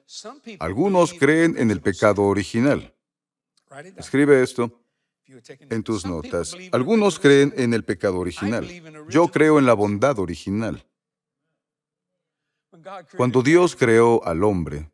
algunos 0.60 1.13
creen 1.13 1.56
en 1.58 1.70
el 1.70 1.82
pecado 1.82 2.24
original. 2.24 2.94
Escribe 3.98 4.42
esto 4.42 4.82
en 5.70 5.84
tus 5.84 6.06
notas. 6.06 6.56
Algunos 6.72 7.20
creen 7.20 7.54
en 7.58 7.74
el 7.74 7.84
pecado 7.84 8.20
original. 8.20 8.68
Yo 9.10 9.27
creo 9.27 9.60
en 9.60 9.65
la 9.65 9.74
bondad 9.74 10.18
original. 10.20 10.86
Cuando 13.15 13.42
Dios 13.42 13.75
creó 13.75 14.24
al 14.25 14.44
hombre, 14.44 14.92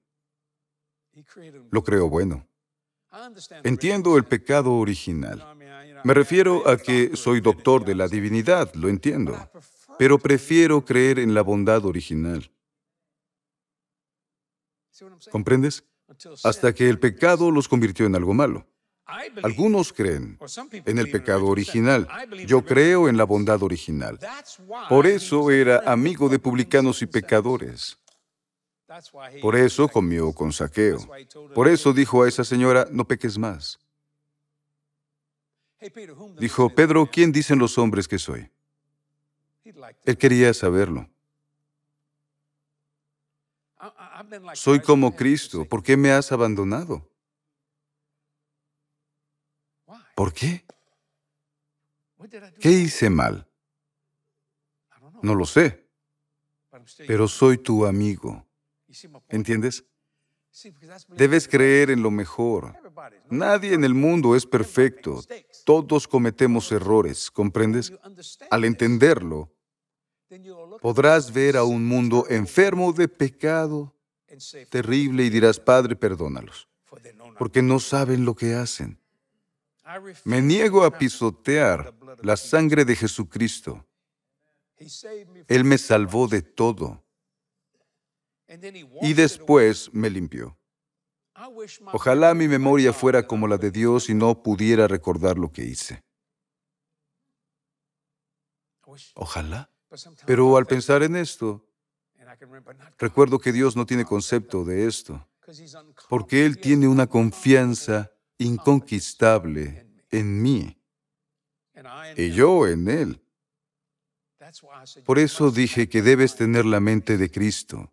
lo 1.72 1.84
creó 1.84 2.10
bueno. 2.10 2.48
Entiendo 3.64 4.18
el 4.18 4.26
pecado 4.26 4.74
original. 4.74 5.46
Me 6.04 6.14
refiero 6.14 6.68
a 6.68 6.78
que 6.78 7.16
soy 7.16 7.42
doctor 7.42 7.86
de 7.86 7.96
la 7.96 8.08
divinidad, 8.08 8.74
lo 8.74 8.90
entiendo 8.90 9.38
pero 10.02 10.18
prefiero 10.18 10.84
creer 10.84 11.20
en 11.20 11.36
la 11.36 11.44
bondad 11.44 11.86
original. 11.86 12.52
¿Comprendes? 15.30 15.84
Hasta 16.44 16.74
que 16.74 16.90
el 16.90 16.98
pecado 16.98 17.52
los 17.52 17.68
convirtió 17.68 18.08
en 18.08 18.16
algo 18.16 18.34
malo. 18.34 18.66
Algunos 19.44 19.94
creen 19.94 20.40
en 20.88 20.98
el 20.98 21.12
pecado 21.12 21.46
original. 21.46 22.08
Yo 22.48 22.66
creo 22.66 23.10
en 23.10 23.16
la 23.16 23.26
bondad 23.26 23.62
original. 23.62 24.18
Por 24.90 25.06
eso 25.06 25.52
era 25.52 25.84
amigo 25.86 26.30
de 26.30 26.40
publicanos 26.40 27.04
y 27.04 27.06
pecadores. 27.06 27.96
Por 29.40 29.56
eso 29.56 29.88
comió 29.88 30.34
con 30.34 30.52
saqueo. 30.52 30.98
Por 31.54 31.68
eso 31.68 31.94
dijo 31.94 32.24
a 32.24 32.28
esa 32.28 32.44
señora, 32.44 32.88
no 32.90 33.06
peques 33.06 33.38
más. 33.38 33.78
Dijo, 36.40 36.72
Pedro, 36.74 37.06
¿quién 37.06 37.32
dicen 37.32 37.60
los 37.60 37.78
hombres 37.78 38.08
que 38.08 38.18
soy? 38.18 38.50
Él 40.06 40.18
quería 40.18 40.54
saberlo. 40.54 41.10
Soy 44.54 44.82
como 44.82 45.16
Cristo. 45.16 45.66
¿Por 45.66 45.82
qué 45.82 45.98
me 45.98 46.12
has 46.12 46.32
abandonado? 46.32 47.10
¿Por 50.16 50.34
qué? 50.34 50.64
¿Qué 52.60 52.70
hice 52.70 53.10
mal? 53.10 53.48
No 55.22 55.36
lo 55.36 55.46
sé, 55.46 55.88
pero 57.08 57.28
soy 57.28 57.58
tu 57.58 57.86
amigo. 57.86 58.46
¿Entiendes? 59.30 59.86
Debes 61.10 61.48
creer 61.48 61.92
en 61.92 62.04
lo 62.04 62.12
mejor. 62.12 62.76
Nadie 63.30 63.74
en 63.74 63.84
el 63.84 63.94
mundo 63.94 64.36
es 64.36 64.46
perfecto. 64.46 65.24
Todos 65.66 66.08
cometemos 66.08 66.72
errores, 66.72 67.32
¿comprendes? 67.32 67.94
Al 68.50 68.66
entenderlo, 68.66 69.51
podrás 70.82 71.32
ver 71.32 71.58
a 71.58 71.64
un 71.64 71.86
mundo 71.86 72.26
enfermo 72.30 72.94
de 72.94 73.08
pecado 73.08 73.94
terrible 74.70 75.26
y 75.26 75.30
dirás, 75.30 75.60
Padre, 75.60 75.96
perdónalos, 75.96 76.68
porque 77.38 77.62
no 77.62 77.80
saben 77.80 78.26
lo 78.26 78.36
que 78.36 78.54
hacen. 78.54 79.00
Me 80.24 80.42
niego 80.42 80.84
a 80.84 80.98
pisotear 80.98 81.94
la 82.22 82.38
sangre 82.38 82.86
de 82.86 82.96
Jesucristo. 82.96 83.86
Él 85.48 85.64
me 85.64 85.78
salvó 85.78 86.28
de 86.28 86.42
todo 86.42 87.04
y 89.02 89.14
después 89.14 89.94
me 89.94 90.10
limpió. 90.10 90.58
Ojalá 91.92 92.34
mi 92.34 92.48
memoria 92.48 92.94
fuera 92.94 93.26
como 93.26 93.48
la 93.48 93.58
de 93.58 93.72
Dios 93.72 94.10
y 94.10 94.14
no 94.14 94.44
pudiera 94.44 94.88
recordar 94.88 95.38
lo 95.38 95.52
que 95.52 95.64
hice. 95.64 96.04
Ojalá. 99.16 99.71
Pero 100.26 100.58
al 100.58 100.66
pensar 100.66 101.04
en 101.04 101.16
esto, 101.16 101.66
recuerdo 102.98 103.40
que 103.40 103.52
Dios 103.52 103.76
no 103.76 103.86
tiene 103.86 104.06
concepto 104.06 104.64
de 104.64 104.88
esto, 104.88 105.28
porque 106.10 106.46
Él 106.46 106.60
tiene 106.60 106.88
una 106.88 107.08
confianza 107.08 108.12
inconquistable 108.38 109.88
en 110.10 110.42
mí. 110.42 110.78
Y 112.16 112.32
yo 112.32 112.68
en 112.68 112.88
Él. 112.88 113.22
Por 115.06 115.20
eso 115.20 115.52
dije 115.52 115.88
que 115.88 116.02
debes 116.02 116.36
tener 116.36 116.66
la 116.66 116.80
mente 116.80 117.18
de 117.18 117.30
Cristo, 117.30 117.92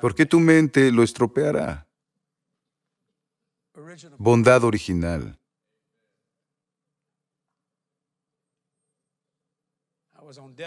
porque 0.00 0.26
tu 0.26 0.40
mente 0.40 0.92
lo 0.92 1.02
estropeará. 1.02 1.86
Bondad. 4.18 4.64
original. 4.64 5.38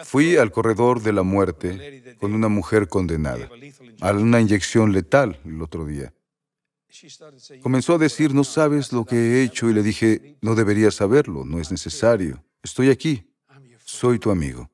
Fui 0.04 0.38
al 0.38 0.52
corredor 0.52 1.02
de 1.02 1.14
la 1.14 1.24
muerte 1.24 2.16
con 2.20 2.34
una 2.34 2.48
mujer 2.48 2.88
condenada 2.88 3.50
a 4.02 4.12
una 4.12 4.42
inyección 4.42 4.94
letal 4.94 5.40
el 5.46 5.62
otro 5.62 5.86
día. 5.86 6.14
Comenzó 7.62 7.96
a 7.96 7.98
decir, 7.98 8.34
no 8.34 8.44
sabes 8.44 8.92
lo 8.92 9.06
que 9.06 9.16
he 9.16 9.44
hecho 9.44 9.70
y 9.70 9.74
le 9.74 9.84
dije, 9.84 10.38
no 10.42 10.56
deberías 10.56 10.96
saberlo, 10.96 11.46
no 11.46 11.60
es 11.60 11.72
necesario. 11.72 12.44
Estoy 12.64 12.90
aquí, 12.90 13.30
soy 13.86 14.20
tu 14.20 14.32
amigo. 14.32 14.70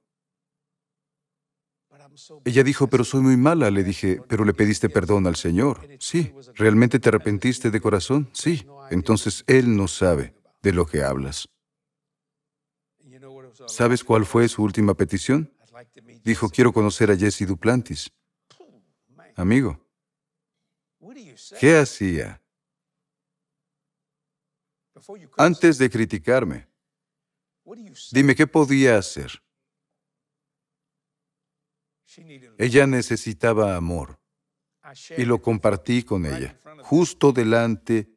Ella 2.46 2.64
dijo, 2.64 2.88
pero 2.88 3.04
soy 3.04 3.22
muy 3.22 3.38
mala. 3.38 3.72
Le 3.72 3.84
dije, 3.84 4.22
pero 4.28 4.46
le 4.46 4.54
pediste 4.54 4.90
perdón 4.90 5.28
al 5.28 5.36
Señor. 5.36 5.88
Sí. 6.00 6.32
¿Realmente 6.56 7.00
te 7.00 7.10
arrepentiste 7.10 7.72
de 7.72 7.82
corazón? 7.82 8.30
Sí. 8.34 8.66
Entonces 8.92 9.44
Él 9.48 9.76
no 9.76 9.88
sabe 9.88 10.34
de 10.62 10.74
lo 10.74 10.86
que 10.86 11.04
hablas. 11.04 11.50
¿Sabes 13.68 14.04
cuál 14.04 14.26
fue 14.26 14.48
su 14.48 14.64
última 14.64 14.94
petición? 14.94 15.52
Dijo, 16.24 16.50
quiero 16.50 16.72
conocer 16.72 17.12
a 17.12 17.18
Jesse 17.18 17.46
Duplantis. 17.48 18.12
Amigo, 19.36 19.80
¿qué 21.60 21.78
hacía? 21.78 22.42
Antes 25.38 25.78
de 25.78 25.90
criticarme, 25.90 26.68
dime 28.12 28.36
qué 28.36 28.48
podía 28.48 28.98
hacer. 28.98 29.44
Ella 32.58 32.86
necesitaba 32.86 33.76
amor 33.76 34.20
y 35.18 35.26
lo 35.26 35.42
compartí 35.42 36.04
con 36.04 36.26
ella, 36.26 36.60
justo 36.84 37.32
delante 37.32 38.10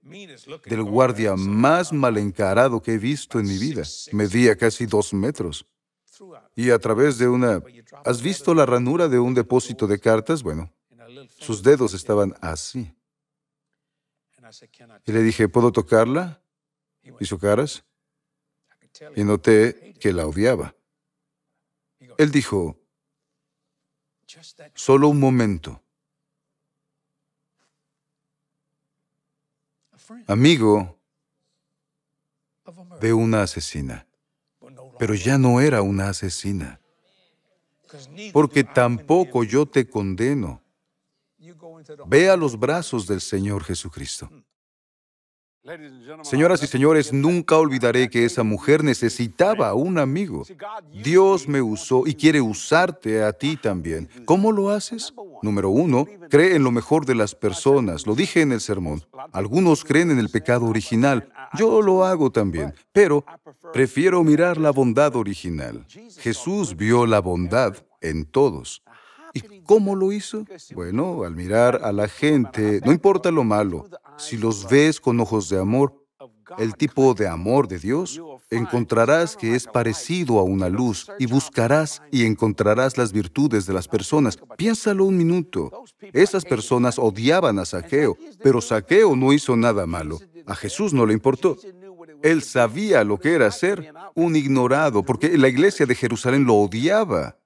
del 0.64 0.82
guardia 0.82 1.36
más 1.36 1.92
mal 1.92 2.18
encarado 2.18 2.82
que 2.82 2.94
he 2.94 2.98
visto 2.98 3.38
en 3.38 3.46
mi 3.46 3.58
vida. 3.58 3.82
Medía 4.12 4.56
casi 4.56 4.86
dos 4.86 5.14
metros. 5.14 5.64
Y 6.54 6.70
a 6.70 6.78
través 6.78 7.18
de 7.18 7.28
una... 7.28 7.62
¿Has 8.04 8.20
visto 8.20 8.54
la 8.54 8.66
ranura 8.66 9.08
de 9.08 9.18
un 9.18 9.34
depósito 9.34 9.86
de 9.86 10.00
cartas? 10.00 10.42
Bueno, 10.42 10.72
sus 11.38 11.62
dedos 11.62 11.94
estaban 11.94 12.34
así. 12.40 12.92
Y 15.04 15.12
le 15.12 15.22
dije, 15.22 15.48
¿puedo 15.48 15.70
tocarla? 15.70 16.42
Hizo 17.20 17.38
caras. 17.38 17.84
Y 19.14 19.22
noté 19.22 19.94
que 20.00 20.12
la 20.12 20.26
odiaba. 20.26 20.74
Él 22.18 22.30
dijo, 22.30 22.80
solo 24.74 25.08
un 25.08 25.20
momento. 25.20 25.82
Amigo 30.26 30.98
de 33.00 33.12
una 33.12 33.42
asesina. 33.42 34.06
Pero 34.98 35.14
ya 35.14 35.38
no 35.38 35.60
era 35.60 35.82
una 35.82 36.08
asesina. 36.08 36.80
Porque 38.32 38.64
tampoco 38.64 39.44
yo 39.44 39.66
te 39.66 39.88
condeno. 39.88 40.62
Ve 42.06 42.28
a 42.28 42.36
los 42.36 42.58
brazos 42.58 43.06
del 43.06 43.20
Señor 43.20 43.64
Jesucristo. 43.64 44.30
Señoras 46.22 46.62
y 46.62 46.66
señores, 46.66 47.12
nunca 47.12 47.56
olvidaré 47.58 48.08
que 48.08 48.24
esa 48.24 48.42
mujer 48.42 48.84
necesitaba 48.84 49.74
un 49.74 49.98
amigo. 49.98 50.44
Dios 50.92 51.48
me 51.48 51.60
usó 51.62 52.06
y 52.06 52.14
quiere 52.14 52.40
usarte 52.40 53.22
a 53.22 53.32
ti 53.32 53.56
también. 53.56 54.08
¿Cómo 54.24 54.52
lo 54.52 54.70
haces? 54.70 55.12
Número 55.42 55.70
uno, 55.70 56.06
cree 56.30 56.56
en 56.56 56.64
lo 56.64 56.70
mejor 56.70 57.04
de 57.04 57.14
las 57.14 57.34
personas. 57.34 58.06
Lo 58.06 58.14
dije 58.14 58.42
en 58.42 58.52
el 58.52 58.60
sermón. 58.60 59.04
Algunos 59.32 59.84
creen 59.84 60.10
en 60.10 60.18
el 60.18 60.28
pecado 60.28 60.66
original. 60.66 61.28
Yo 61.54 61.82
lo 61.82 62.04
hago 62.04 62.30
también, 62.30 62.74
pero 62.92 63.24
prefiero 63.72 64.22
mirar 64.22 64.58
la 64.58 64.70
bondad 64.70 65.16
original. 65.16 65.86
Jesús 66.18 66.76
vio 66.76 67.06
la 67.06 67.20
bondad 67.20 67.76
en 68.00 68.24
todos. 68.24 68.82
¿Y 69.66 69.74
cómo 69.74 69.96
lo 69.96 70.12
hizo? 70.12 70.44
Bueno, 70.74 71.24
al 71.24 71.34
mirar 71.34 71.80
a 71.82 71.90
la 71.90 72.06
gente, 72.06 72.80
no 72.84 72.92
importa 72.92 73.32
lo 73.32 73.42
malo, 73.42 73.88
si 74.16 74.36
los 74.36 74.68
ves 74.68 75.00
con 75.00 75.18
ojos 75.18 75.48
de 75.48 75.58
amor, 75.58 76.06
el 76.58 76.76
tipo 76.76 77.14
de 77.14 77.26
amor 77.26 77.66
de 77.66 77.80
Dios, 77.80 78.20
encontrarás 78.48 79.36
que 79.36 79.56
es 79.56 79.66
parecido 79.66 80.38
a 80.38 80.44
una 80.44 80.68
luz 80.68 81.10
y 81.18 81.26
buscarás 81.26 82.00
y 82.12 82.24
encontrarás 82.24 82.96
las 82.96 83.12
virtudes 83.12 83.66
de 83.66 83.72
las 83.72 83.88
personas. 83.88 84.38
Piénsalo 84.56 85.04
un 85.04 85.16
minuto. 85.16 85.72
Esas 86.12 86.44
personas 86.44 86.96
odiaban 86.96 87.58
a 87.58 87.64
Saqueo, 87.64 88.16
pero 88.44 88.60
Saqueo 88.60 89.16
no 89.16 89.32
hizo 89.32 89.56
nada 89.56 89.84
malo. 89.84 90.20
A 90.46 90.54
Jesús 90.54 90.92
no 90.92 91.06
le 91.06 91.12
importó. 91.12 91.56
Él 92.22 92.42
sabía 92.42 93.02
lo 93.02 93.18
que 93.18 93.34
era 93.34 93.50
ser 93.50 93.92
un 94.14 94.36
ignorado, 94.36 95.02
porque 95.02 95.36
la 95.36 95.48
iglesia 95.48 95.86
de 95.86 95.96
Jerusalén 95.96 96.44
lo 96.44 96.54
odiaba. 96.54 97.36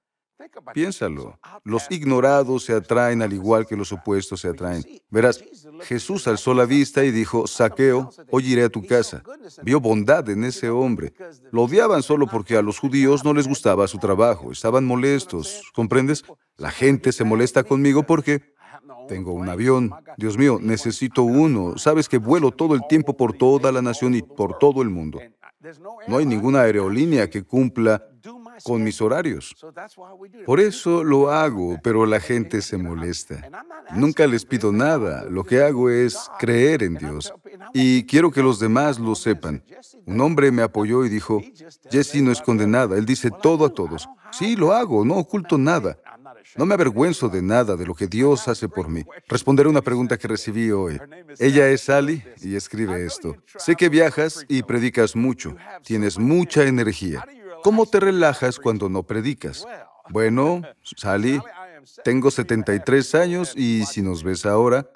Piénsalo. 0.73 1.39
Los 1.63 1.89
ignorados 1.89 2.65
se 2.65 2.73
atraen 2.73 3.21
al 3.21 3.33
igual 3.33 3.65
que 3.65 3.75
los 3.75 3.91
opuestos 3.91 4.41
se 4.41 4.49
atraen. 4.49 4.83
Verás, 5.09 5.43
Jesús 5.81 6.27
alzó 6.27 6.53
la 6.53 6.65
vista 6.65 7.03
y 7.03 7.11
dijo, 7.11 7.47
Saqueo, 7.47 8.09
hoy 8.29 8.51
iré 8.51 8.63
a 8.63 8.69
tu 8.69 8.85
casa. 8.85 9.23
Vio 9.63 9.79
bondad 9.79 10.29
en 10.29 10.43
ese 10.43 10.69
hombre. 10.69 11.13
Lo 11.51 11.63
odiaban 11.63 12.03
solo 12.03 12.27
porque 12.27 12.57
a 12.57 12.61
los 12.61 12.79
judíos 12.79 13.23
no 13.23 13.33
les 13.33 13.47
gustaba 13.47 13.87
su 13.87 13.97
trabajo. 13.97 14.51
Estaban 14.51 14.85
molestos. 14.85 15.71
¿Comprendes? 15.73 16.23
La 16.57 16.71
gente 16.71 17.11
se 17.11 17.23
molesta 17.23 17.63
conmigo 17.63 18.03
porque 18.03 18.53
tengo 19.07 19.33
un 19.33 19.49
avión. 19.49 19.91
Dios 20.17 20.37
mío, 20.37 20.59
necesito 20.61 21.23
uno. 21.23 21.77
Sabes 21.77 22.07
que 22.07 22.17
vuelo 22.17 22.51
todo 22.51 22.75
el 22.75 22.81
tiempo 22.87 23.17
por 23.17 23.33
toda 23.33 23.71
la 23.71 23.81
nación 23.81 24.15
y 24.15 24.21
por 24.21 24.57
todo 24.57 24.81
el 24.81 24.89
mundo. 24.89 25.19
No 26.07 26.17
hay 26.17 26.25
ninguna 26.25 26.61
aerolínea 26.61 27.29
que 27.29 27.43
cumpla 27.43 28.03
con 28.63 28.83
mis 28.83 29.01
horarios. 29.01 29.55
Por 30.45 30.59
eso 30.59 31.03
lo 31.03 31.31
hago, 31.31 31.79
pero 31.83 32.05
la 32.05 32.19
gente 32.19 32.61
se 32.61 32.77
molesta. 32.77 33.49
Nunca 33.95 34.27
les 34.27 34.45
pido 34.45 34.71
nada, 34.71 35.25
lo 35.25 35.43
que 35.43 35.61
hago 35.61 35.89
es 35.89 36.17
creer 36.39 36.83
en 36.83 36.95
Dios. 36.95 37.33
Y 37.73 38.03
quiero 38.05 38.31
que 38.31 38.41
los 38.41 38.59
demás 38.59 38.99
lo 38.99 39.15
sepan. 39.15 39.63
Un 40.05 40.21
hombre 40.21 40.51
me 40.51 40.61
apoyó 40.61 41.05
y 41.05 41.09
dijo, 41.09 41.41
Jesse 41.89 42.21
no 42.21 42.31
es 42.31 42.41
condenada, 42.41 42.97
él 42.97 43.05
dice 43.05 43.29
todo 43.41 43.65
a 43.65 43.69
todos. 43.69 44.07
Sí, 44.31 44.55
lo 44.55 44.73
hago, 44.73 45.03
no 45.05 45.15
oculto 45.15 45.57
nada. 45.57 45.97
No 46.57 46.65
me 46.65 46.73
avergüenzo 46.73 47.29
de 47.29 47.41
nada 47.41 47.75
de 47.75 47.85
lo 47.85 47.93
que 47.93 48.07
Dios 48.07 48.47
hace 48.47 48.67
por 48.67 48.89
mí. 48.89 49.03
Responderé 49.27 49.69
una 49.69 49.81
pregunta 49.81 50.17
que 50.17 50.27
recibí 50.27 50.71
hoy. 50.71 50.99
Ella 51.39 51.69
es 51.69 51.81
Sally 51.81 52.23
y 52.41 52.55
escribe 52.55 53.05
esto. 53.05 53.37
Sé 53.57 53.75
que 53.75 53.89
viajas 53.89 54.45
y 54.47 54.63
predicas 54.63 55.15
mucho. 55.15 55.55
Tienes 55.83 56.17
mucha 56.19 56.63
energía. 56.63 57.25
¿Cómo 57.63 57.85
te 57.85 57.99
relajas 57.99 58.59
cuando 58.59 58.89
no 58.89 59.03
predicas? 59.03 59.67
Bueno, 60.09 60.61
Sally, 60.83 61.39
Tengo 62.03 62.29
73 62.29 63.15
años 63.15 63.53
y 63.55 63.85
si 63.85 64.01
nos 64.01 64.23
ves 64.23 64.45
ahora, 64.45 64.87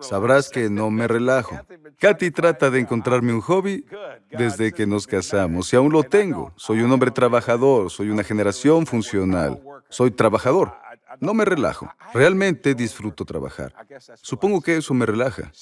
sabrás 0.00 0.50
que 0.50 0.68
no 0.68 0.90
me 0.90 1.08
relajo. 1.08 1.58
Katy 1.98 2.30
trata 2.30 2.70
de 2.70 2.80
encontrarme 2.80 3.32
un 3.32 3.40
hobby 3.40 3.86
desde 4.30 4.72
que 4.72 4.86
nos 4.86 5.06
casamos 5.06 5.72
y 5.72 5.76
aún 5.76 5.92
lo 5.92 6.02
tengo. 6.02 6.52
Soy 6.56 6.80
un 6.82 6.92
hombre 6.92 7.10
trabajador, 7.10 7.90
soy 7.90 8.10
una 8.10 8.24
generación 8.24 8.86
funcional. 8.86 9.62
Soy 9.88 10.10
trabajador. 10.10 10.74
No 11.20 11.34
me 11.34 11.44
relajo. 11.44 11.90
Realmente 12.12 12.74
disfruto 12.74 13.24
trabajar. 13.24 13.74
Supongo 14.20 14.60
que 14.60 14.76
eso 14.76 14.94
me 14.94 15.06
relaja. 15.06 15.52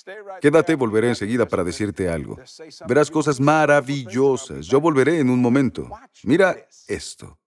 Quédate, 0.40 0.74
volveré 0.74 1.08
enseguida 1.08 1.46
para 1.46 1.64
decirte 1.64 2.08
algo. 2.08 2.38
Verás 2.86 3.10
cosas 3.10 3.40
maravillosas. 3.40 4.66
Yo 4.66 4.80
volveré 4.80 5.20
en 5.20 5.30
un 5.30 5.40
momento. 5.40 5.88
Mira 6.24 6.56
esto. 6.88 7.38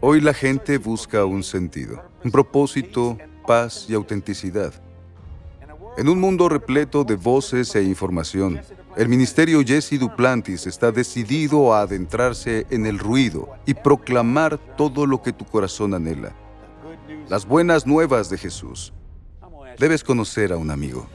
Hoy 0.00 0.20
la 0.20 0.32
gente 0.32 0.78
busca 0.78 1.24
un 1.24 1.42
sentido, 1.42 2.00
un 2.22 2.30
propósito, 2.30 3.18
paz 3.48 3.86
y 3.88 3.94
autenticidad. 3.94 4.72
En 5.96 6.08
un 6.08 6.20
mundo 6.20 6.48
repleto 6.48 7.02
de 7.02 7.16
voces 7.16 7.74
e 7.74 7.82
información, 7.82 8.60
el 8.96 9.08
ministerio 9.08 9.60
Jesse 9.66 9.98
Duplantis 9.98 10.68
está 10.68 10.92
decidido 10.92 11.74
a 11.74 11.80
adentrarse 11.80 12.64
en 12.70 12.86
el 12.86 13.00
ruido 13.00 13.48
y 13.66 13.74
proclamar 13.74 14.58
todo 14.76 15.04
lo 15.04 15.20
que 15.20 15.32
tu 15.32 15.44
corazón 15.44 15.92
anhela. 15.94 16.32
Las 17.28 17.44
buenas 17.44 17.84
nuevas 17.84 18.30
de 18.30 18.38
Jesús. 18.38 18.92
Debes 19.80 20.04
conocer 20.04 20.52
a 20.52 20.58
un 20.58 20.70
amigo. 20.70 21.08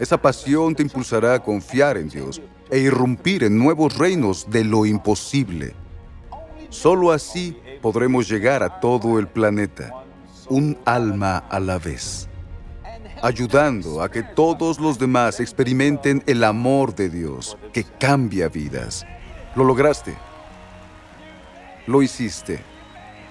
Esa 0.00 0.20
pasión 0.20 0.74
te 0.74 0.82
impulsará 0.82 1.34
a 1.34 1.42
confiar 1.44 1.96
en 1.96 2.08
Dios 2.08 2.42
e 2.72 2.80
irrumpir 2.80 3.44
en 3.44 3.56
nuevos 3.56 3.96
reinos 3.96 4.50
de 4.50 4.64
lo 4.64 4.84
imposible. 4.84 5.76
Solo 6.70 7.12
así 7.12 7.56
podremos 7.84 8.26
llegar 8.26 8.62
a 8.62 8.80
todo 8.80 9.18
el 9.18 9.28
planeta, 9.28 9.92
un 10.48 10.78
alma 10.86 11.36
a 11.50 11.60
la 11.60 11.78
vez, 11.78 12.30
ayudando 13.22 14.00
a 14.00 14.10
que 14.10 14.22
todos 14.22 14.80
los 14.80 14.98
demás 14.98 15.38
experimenten 15.38 16.22
el 16.26 16.44
amor 16.44 16.94
de 16.94 17.10
Dios 17.10 17.58
que 17.74 17.84
cambia 17.84 18.48
vidas. 18.48 19.04
Lo 19.54 19.64
lograste. 19.64 20.16
Lo 21.86 22.00
hiciste. 22.00 22.58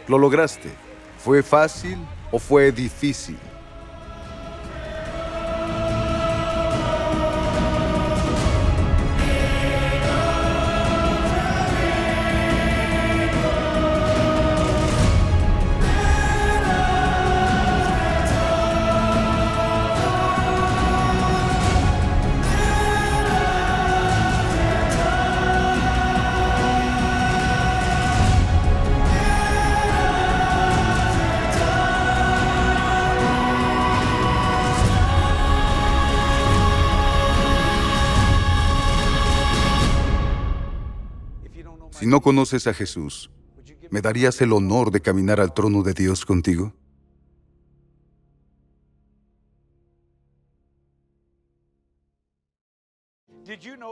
Lo 0.08 0.20
lograste. 0.20 0.70
¿Fue 1.18 1.42
fácil 1.42 1.98
o 2.32 2.38
fue 2.38 2.72
difícil? 2.72 3.40
No 42.14 42.22
conoces 42.22 42.68
a 42.68 42.76
Jesús, 42.76 43.32
¿me 43.90 44.00
darías 44.00 44.40
el 44.40 44.54
honor 44.54 44.92
de 44.92 45.02
caminar 45.02 45.40
al 45.40 45.52
trono 45.52 45.82
de 45.82 45.96
Dios 45.96 46.28
contigo? 46.28 46.72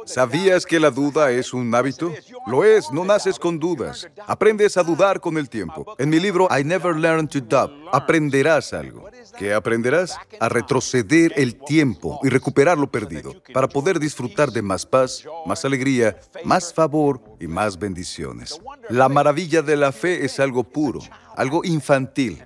¿Sabías 0.05 0.67
que 0.67 0.79
la 0.79 0.91
duda 0.91 1.31
es 1.31 1.51
un 1.51 1.73
hábito? 1.73 2.13
Lo 2.45 2.63
es, 2.63 2.91
no 2.91 3.05
naces 3.05 3.39
con 3.39 3.57
dudas. 3.57 4.07
Aprendes 4.27 4.77
a 4.77 4.83
dudar 4.83 5.19
con 5.19 5.35
el 5.39 5.49
tiempo. 5.49 5.95
En 5.97 6.11
mi 6.11 6.19
libro 6.19 6.47
I 6.55 6.63
Never 6.63 6.95
Learned 6.95 7.29
to 7.29 7.41
Doubt, 7.41 7.71
aprenderás 7.91 8.71
algo. 8.71 9.09
¿Qué 9.37 9.53
aprenderás? 9.53 10.17
A 10.39 10.49
retroceder 10.49 11.33
el 11.35 11.55
tiempo 11.55 12.19
y 12.23 12.29
recuperar 12.29 12.77
lo 12.77 12.91
perdido 12.91 13.33
para 13.53 13.67
poder 13.67 13.99
disfrutar 13.99 14.51
de 14.51 14.61
más 14.61 14.85
paz, 14.85 15.23
más 15.45 15.63
alegría, 15.65 16.17
más 16.43 16.73
favor 16.73 17.21
y 17.39 17.47
más 17.47 17.77
bendiciones. 17.77 18.59
La 18.89 19.09
maravilla 19.09 19.61
de 19.61 19.75
la 19.75 19.91
fe 19.91 20.25
es 20.25 20.39
algo 20.39 20.63
puro, 20.63 20.99
algo 21.35 21.63
infantil. 21.63 22.45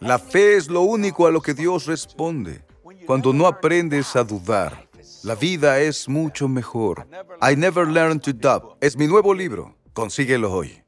La 0.00 0.18
fe 0.18 0.56
es 0.56 0.68
lo 0.68 0.82
único 0.82 1.26
a 1.26 1.30
lo 1.30 1.40
que 1.40 1.54
Dios 1.54 1.86
responde. 1.86 2.64
Cuando 3.06 3.32
no 3.32 3.46
aprendes 3.46 4.16
a 4.16 4.24
dudar, 4.24 4.88
la 5.22 5.34
vida 5.34 5.80
es 5.80 6.08
mucho 6.08 6.48
mejor. 6.48 7.06
I 7.42 7.56
Never 7.56 7.86
Learned 7.86 8.22
to 8.22 8.32
Doubt 8.32 8.76
es 8.80 8.96
mi 8.96 9.06
nuevo 9.06 9.34
libro. 9.34 9.76
Consíguelo 9.92 10.52
hoy. 10.52 10.83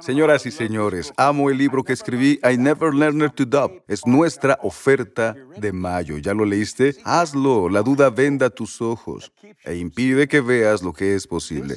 Señoras 0.00 0.44
y 0.44 0.50
señores, 0.50 1.10
amo 1.16 1.48
el 1.48 1.56
libro 1.56 1.82
que 1.82 1.94
escribí, 1.94 2.38
I 2.44 2.58
Never 2.58 2.92
Learned 2.92 3.30
to 3.32 3.46
Doubt. 3.46 3.82
Es 3.88 4.06
nuestra 4.06 4.58
oferta 4.62 5.34
de 5.56 5.72
mayo. 5.72 6.18
¿Ya 6.18 6.34
lo 6.34 6.44
leíste? 6.44 6.96
Hazlo. 7.02 7.70
La 7.70 7.82
duda 7.82 8.10
venda 8.10 8.50
tus 8.50 8.82
ojos 8.82 9.32
e 9.64 9.76
impide 9.76 10.28
que 10.28 10.42
veas 10.42 10.82
lo 10.82 10.92
que 10.92 11.14
es 11.14 11.26
posible. 11.26 11.76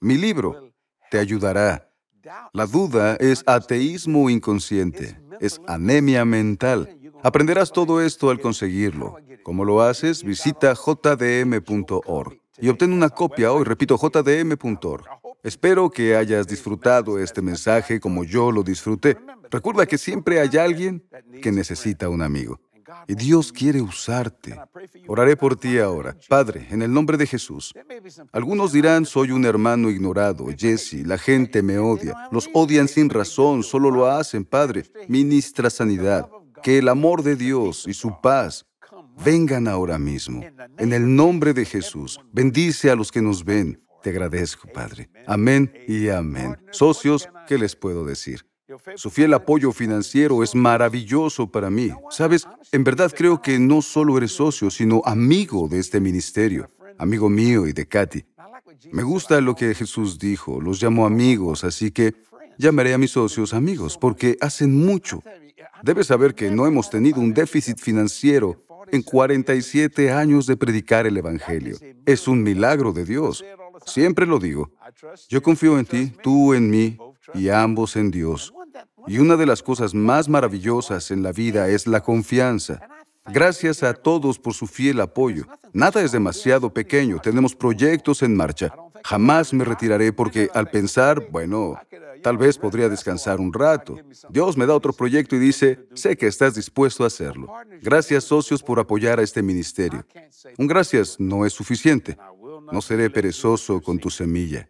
Mi 0.00 0.16
libro 0.16 0.72
te 1.08 1.18
ayudará. 1.20 1.88
La 2.52 2.66
duda 2.66 3.14
es 3.16 3.44
ateísmo 3.46 4.28
inconsciente, 4.28 5.16
es 5.40 5.60
anemia 5.68 6.24
mental. 6.24 6.98
Aprenderás 7.22 7.70
todo 7.70 8.00
esto 8.00 8.30
al 8.30 8.40
conseguirlo. 8.40 9.16
¿Cómo 9.44 9.64
lo 9.64 9.82
haces? 9.82 10.24
Visita 10.24 10.74
jdm.org 10.74 12.40
y 12.58 12.68
obtén 12.68 12.92
una 12.92 13.08
copia 13.08 13.52
hoy, 13.52 13.64
repito, 13.64 13.96
jdm.org. 13.96 15.23
Espero 15.44 15.90
que 15.90 16.16
hayas 16.16 16.46
disfrutado 16.46 17.18
este 17.18 17.42
mensaje 17.42 18.00
como 18.00 18.24
yo 18.24 18.50
lo 18.50 18.62
disfruté. 18.62 19.18
Recuerda 19.50 19.84
que 19.84 19.98
siempre 19.98 20.40
hay 20.40 20.56
alguien 20.56 21.04
que 21.42 21.52
necesita 21.52 22.08
un 22.08 22.22
amigo. 22.22 22.58
Y 23.06 23.14
Dios 23.14 23.52
quiere 23.52 23.82
usarte. 23.82 24.58
Oraré 25.06 25.36
por 25.36 25.54
ti 25.56 25.78
ahora. 25.78 26.16
Padre, 26.30 26.66
en 26.70 26.80
el 26.80 26.90
nombre 26.90 27.18
de 27.18 27.26
Jesús. 27.26 27.74
Algunos 28.32 28.72
dirán, 28.72 29.04
soy 29.04 29.32
un 29.32 29.44
hermano 29.44 29.90
ignorado. 29.90 30.46
Jesse, 30.56 31.04
la 31.04 31.18
gente 31.18 31.62
me 31.62 31.78
odia. 31.78 32.14
Los 32.32 32.48
odian 32.54 32.88
sin 32.88 33.10
razón, 33.10 33.62
solo 33.62 33.90
lo 33.90 34.06
hacen, 34.06 34.46
Padre. 34.46 34.84
Ministra 35.08 35.68
sanidad. 35.68 36.26
Que 36.62 36.78
el 36.78 36.88
amor 36.88 37.22
de 37.22 37.36
Dios 37.36 37.84
y 37.86 37.92
su 37.92 38.18
paz 38.22 38.64
vengan 39.22 39.68
ahora 39.68 39.98
mismo. 39.98 40.42
En 40.78 40.94
el 40.94 41.14
nombre 41.14 41.52
de 41.52 41.66
Jesús, 41.66 42.18
bendice 42.32 42.90
a 42.90 42.96
los 42.96 43.12
que 43.12 43.20
nos 43.20 43.44
ven. 43.44 43.83
Te 44.04 44.10
agradezco, 44.10 44.68
Padre. 44.68 45.08
Amén 45.26 45.72
y 45.88 46.10
amén. 46.10 46.58
Socios, 46.70 47.26
¿qué 47.48 47.56
les 47.56 47.74
puedo 47.74 48.04
decir? 48.04 48.44
Su 48.96 49.08
fiel 49.08 49.32
apoyo 49.32 49.72
financiero 49.72 50.42
es 50.42 50.54
maravilloso 50.54 51.50
para 51.50 51.70
mí. 51.70 51.90
Sabes, 52.10 52.46
en 52.70 52.84
verdad 52.84 53.10
creo 53.16 53.40
que 53.40 53.58
no 53.58 53.80
solo 53.80 54.18
eres 54.18 54.32
socio, 54.32 54.70
sino 54.70 55.00
amigo 55.06 55.68
de 55.68 55.78
este 55.78 56.00
ministerio, 56.00 56.68
amigo 56.98 57.30
mío 57.30 57.66
y 57.66 57.72
de 57.72 57.88
Katy. 57.88 58.26
Me 58.92 59.02
gusta 59.02 59.40
lo 59.40 59.54
que 59.54 59.74
Jesús 59.74 60.18
dijo, 60.18 60.60
los 60.60 60.82
llamo 60.82 61.06
amigos, 61.06 61.64
así 61.64 61.90
que 61.90 62.14
llamaré 62.58 62.92
a 62.92 62.98
mis 62.98 63.12
socios 63.12 63.54
amigos, 63.54 63.96
porque 63.96 64.36
hacen 64.42 64.76
mucho. 64.84 65.22
Debes 65.82 66.08
saber 66.08 66.34
que 66.34 66.50
no 66.50 66.66
hemos 66.66 66.90
tenido 66.90 67.22
un 67.22 67.32
déficit 67.32 67.78
financiero 67.78 68.62
en 68.92 69.00
47 69.02 70.12
años 70.12 70.46
de 70.46 70.58
predicar 70.58 71.06
el 71.06 71.16
Evangelio. 71.16 71.78
Es 72.04 72.28
un 72.28 72.42
milagro 72.42 72.92
de 72.92 73.06
Dios. 73.06 73.42
Siempre 73.86 74.26
lo 74.26 74.38
digo. 74.38 74.70
Yo 75.28 75.42
confío 75.42 75.78
en 75.78 75.86
ti, 75.86 76.12
tú 76.22 76.54
en 76.54 76.70
mí 76.70 76.98
y 77.34 77.48
ambos 77.48 77.96
en 77.96 78.10
Dios. 78.10 78.52
Y 79.06 79.18
una 79.18 79.36
de 79.36 79.46
las 79.46 79.62
cosas 79.62 79.94
más 79.94 80.28
maravillosas 80.28 81.10
en 81.10 81.22
la 81.22 81.32
vida 81.32 81.68
es 81.68 81.86
la 81.86 82.02
confianza. 82.02 82.80
Gracias 83.26 83.82
a 83.82 83.94
todos 83.94 84.38
por 84.38 84.54
su 84.54 84.66
fiel 84.66 85.00
apoyo. 85.00 85.46
Nada 85.72 86.02
es 86.02 86.12
demasiado 86.12 86.72
pequeño, 86.72 87.18
tenemos 87.20 87.54
proyectos 87.54 88.22
en 88.22 88.36
marcha. 88.36 88.74
Jamás 89.02 89.52
me 89.52 89.64
retiraré 89.64 90.12
porque 90.12 90.48
al 90.54 90.70
pensar, 90.70 91.28
bueno, 91.30 91.78
tal 92.22 92.38
vez 92.38 92.56
podría 92.56 92.88
descansar 92.88 93.38
un 93.38 93.52
rato. 93.52 93.96
Dios 94.30 94.56
me 94.56 94.66
da 94.66 94.74
otro 94.74 94.94
proyecto 94.94 95.36
y 95.36 95.38
dice, 95.38 95.86
sé 95.94 96.16
que 96.16 96.26
estás 96.26 96.54
dispuesto 96.54 97.04
a 97.04 97.08
hacerlo. 97.08 97.52
Gracias 97.82 98.24
socios 98.24 98.62
por 98.62 98.78
apoyar 98.78 99.18
a 99.18 99.22
este 99.22 99.42
ministerio. 99.42 100.06
Un 100.56 100.66
gracias 100.66 101.20
no 101.20 101.44
es 101.44 101.52
suficiente. 101.52 102.16
No 102.72 102.80
seré 102.80 103.10
perezoso 103.10 103.80
con 103.80 103.98
tu 103.98 104.10
semilla. 104.10 104.68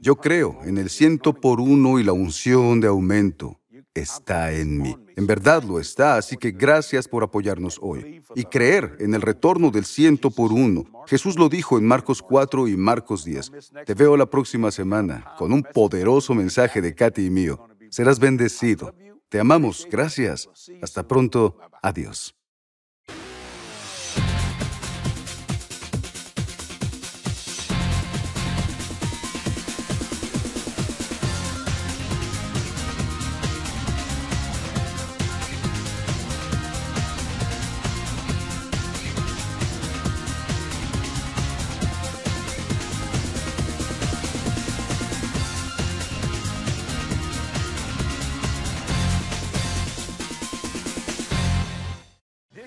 Yo 0.00 0.16
creo 0.16 0.58
en 0.64 0.78
el 0.78 0.88
ciento 0.88 1.34
por 1.34 1.60
uno 1.60 1.98
y 1.98 2.04
la 2.04 2.12
unción 2.12 2.80
de 2.80 2.88
aumento. 2.88 3.56
está 3.92 4.52
en 4.52 4.80
mí. 4.80 4.96
En 5.16 5.26
verdad 5.26 5.64
lo 5.64 5.80
está, 5.80 6.16
así 6.16 6.36
que 6.36 6.52
gracias 6.52 7.08
por 7.08 7.22
apoyarnos 7.22 7.78
hoy. 7.82 8.22
Y 8.34 8.44
creer 8.44 8.96
en 9.00 9.14
el 9.14 9.20
retorno 9.20 9.70
del 9.70 9.84
ciento 9.84 10.30
por 10.30 10.52
uno. 10.52 10.84
Jesús 11.06 11.36
lo 11.36 11.48
dijo 11.48 11.76
en 11.76 11.86
Marcos 11.86 12.22
4 12.22 12.68
y 12.68 12.76
Marcos 12.76 13.24
10. 13.24 13.52
Te 13.84 13.94
veo 13.94 14.16
la 14.16 14.26
próxima 14.26 14.70
semana 14.70 15.34
con 15.36 15.52
un 15.52 15.62
poderoso 15.62 16.34
mensaje 16.34 16.80
de 16.80 16.94
Katy 16.94 17.26
y 17.26 17.30
mío. 17.30 17.66
Serás 17.90 18.18
bendecido. 18.20 18.94
Te 19.28 19.40
amamos. 19.40 19.86
Gracias. 19.90 20.48
Hasta 20.80 21.06
pronto. 21.06 21.58
Adiós. 21.82 22.39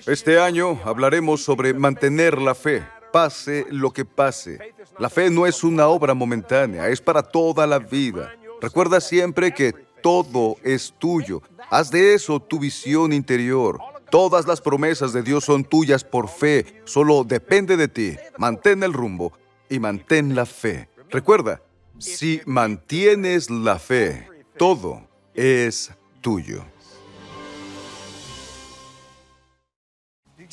Este 0.06 0.38
año 0.38 0.78
hablaremos 0.84 1.42
sobre 1.42 1.72
mantener 1.72 2.38
la 2.38 2.54
fe, 2.54 2.86
pase 3.10 3.66
lo 3.70 3.90
que 3.90 4.04
pase. 4.04 4.58
La 4.98 5.08
fe 5.08 5.30
no 5.30 5.46
es 5.46 5.64
una 5.64 5.88
obra 5.88 6.12
momentánea, 6.12 6.90
es 6.90 7.00
para 7.00 7.22
toda 7.22 7.66
la 7.66 7.78
vida. 7.78 8.30
Recuerda 8.60 9.00
siempre 9.00 9.54
que 9.54 9.72
todo 10.02 10.56
es 10.62 10.92
tuyo. 10.98 11.40
Haz 11.70 11.90
de 11.90 12.12
eso 12.12 12.38
tu 12.38 12.58
visión 12.58 13.14
interior. 13.14 13.78
Todas 14.10 14.46
las 14.46 14.60
promesas 14.60 15.14
de 15.14 15.22
Dios 15.22 15.44
son 15.44 15.64
tuyas 15.64 16.04
por 16.04 16.28
fe. 16.28 16.82
Solo 16.84 17.24
depende 17.24 17.78
de 17.78 17.88
ti. 17.88 18.16
Mantén 18.36 18.82
el 18.82 18.92
rumbo 18.92 19.32
y 19.70 19.78
mantén 19.78 20.34
la 20.34 20.44
fe. 20.44 20.90
Recuerda, 21.08 21.62
si 21.98 22.42
mantienes 22.44 23.48
la 23.48 23.78
fe, 23.78 24.28
todo 24.58 25.08
es 25.34 25.90
tuyo. 26.20 26.62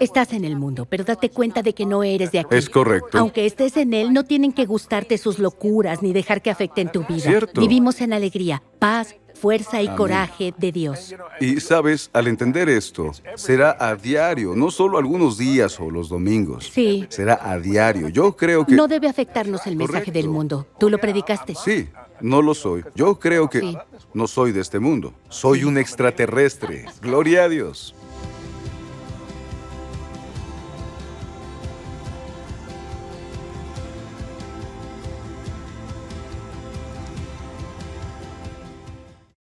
Estás 0.00 0.32
en 0.32 0.44
el 0.44 0.56
mundo, 0.56 0.86
pero 0.86 1.04
date 1.04 1.30
cuenta 1.30 1.62
de 1.62 1.72
que 1.74 1.86
no 1.86 2.02
eres 2.02 2.32
de 2.32 2.40
aquí. 2.40 2.54
Es 2.56 2.68
correcto. 2.68 3.18
Aunque 3.18 3.46
estés 3.46 3.76
en 3.76 3.94
él, 3.94 4.12
no 4.12 4.24
tienen 4.24 4.52
que 4.52 4.66
gustarte 4.66 5.18
sus 5.18 5.38
locuras 5.38 6.02
ni 6.02 6.12
dejar 6.12 6.42
que 6.42 6.50
afecten 6.50 6.90
tu 6.90 7.04
vida. 7.04 7.20
Cierto. 7.20 7.60
Vivimos 7.60 8.00
en 8.00 8.12
alegría, 8.12 8.62
paz, 8.78 9.14
fuerza 9.34 9.82
y 9.82 9.86
Amén. 9.86 9.96
coraje 9.96 10.54
de 10.56 10.72
Dios. 10.72 11.14
Y 11.40 11.60
sabes, 11.60 12.10
al 12.12 12.26
entender 12.28 12.68
esto, 12.68 13.12
será 13.36 13.76
a 13.78 13.94
diario, 13.96 14.54
no 14.56 14.70
solo 14.70 14.98
algunos 14.98 15.38
días 15.38 15.78
o 15.80 15.90
los 15.90 16.08
domingos. 16.08 16.70
Sí. 16.72 17.06
Será 17.08 17.38
a 17.42 17.58
diario. 17.58 18.08
Yo 18.08 18.36
creo 18.36 18.64
que... 18.66 18.74
No 18.74 18.88
debe 18.88 19.08
afectarnos 19.08 19.66
el 19.66 19.76
mensaje 19.76 20.06
Correcto. 20.06 20.18
del 20.18 20.28
mundo. 20.28 20.66
Tú 20.78 20.88
lo 20.90 20.98
predicaste. 20.98 21.54
Sí, 21.54 21.88
no 22.20 22.42
lo 22.42 22.54
soy. 22.54 22.84
Yo 22.94 23.18
creo 23.18 23.48
que 23.50 23.60
Sí. 23.60 23.76
no 24.12 24.26
soy 24.26 24.52
de 24.52 24.60
este 24.60 24.78
mundo. 24.78 25.12
Soy 25.28 25.64
un 25.64 25.78
extraterrestre. 25.78 26.86
Gloria 27.02 27.44
a 27.44 27.48
Dios. 27.48 27.94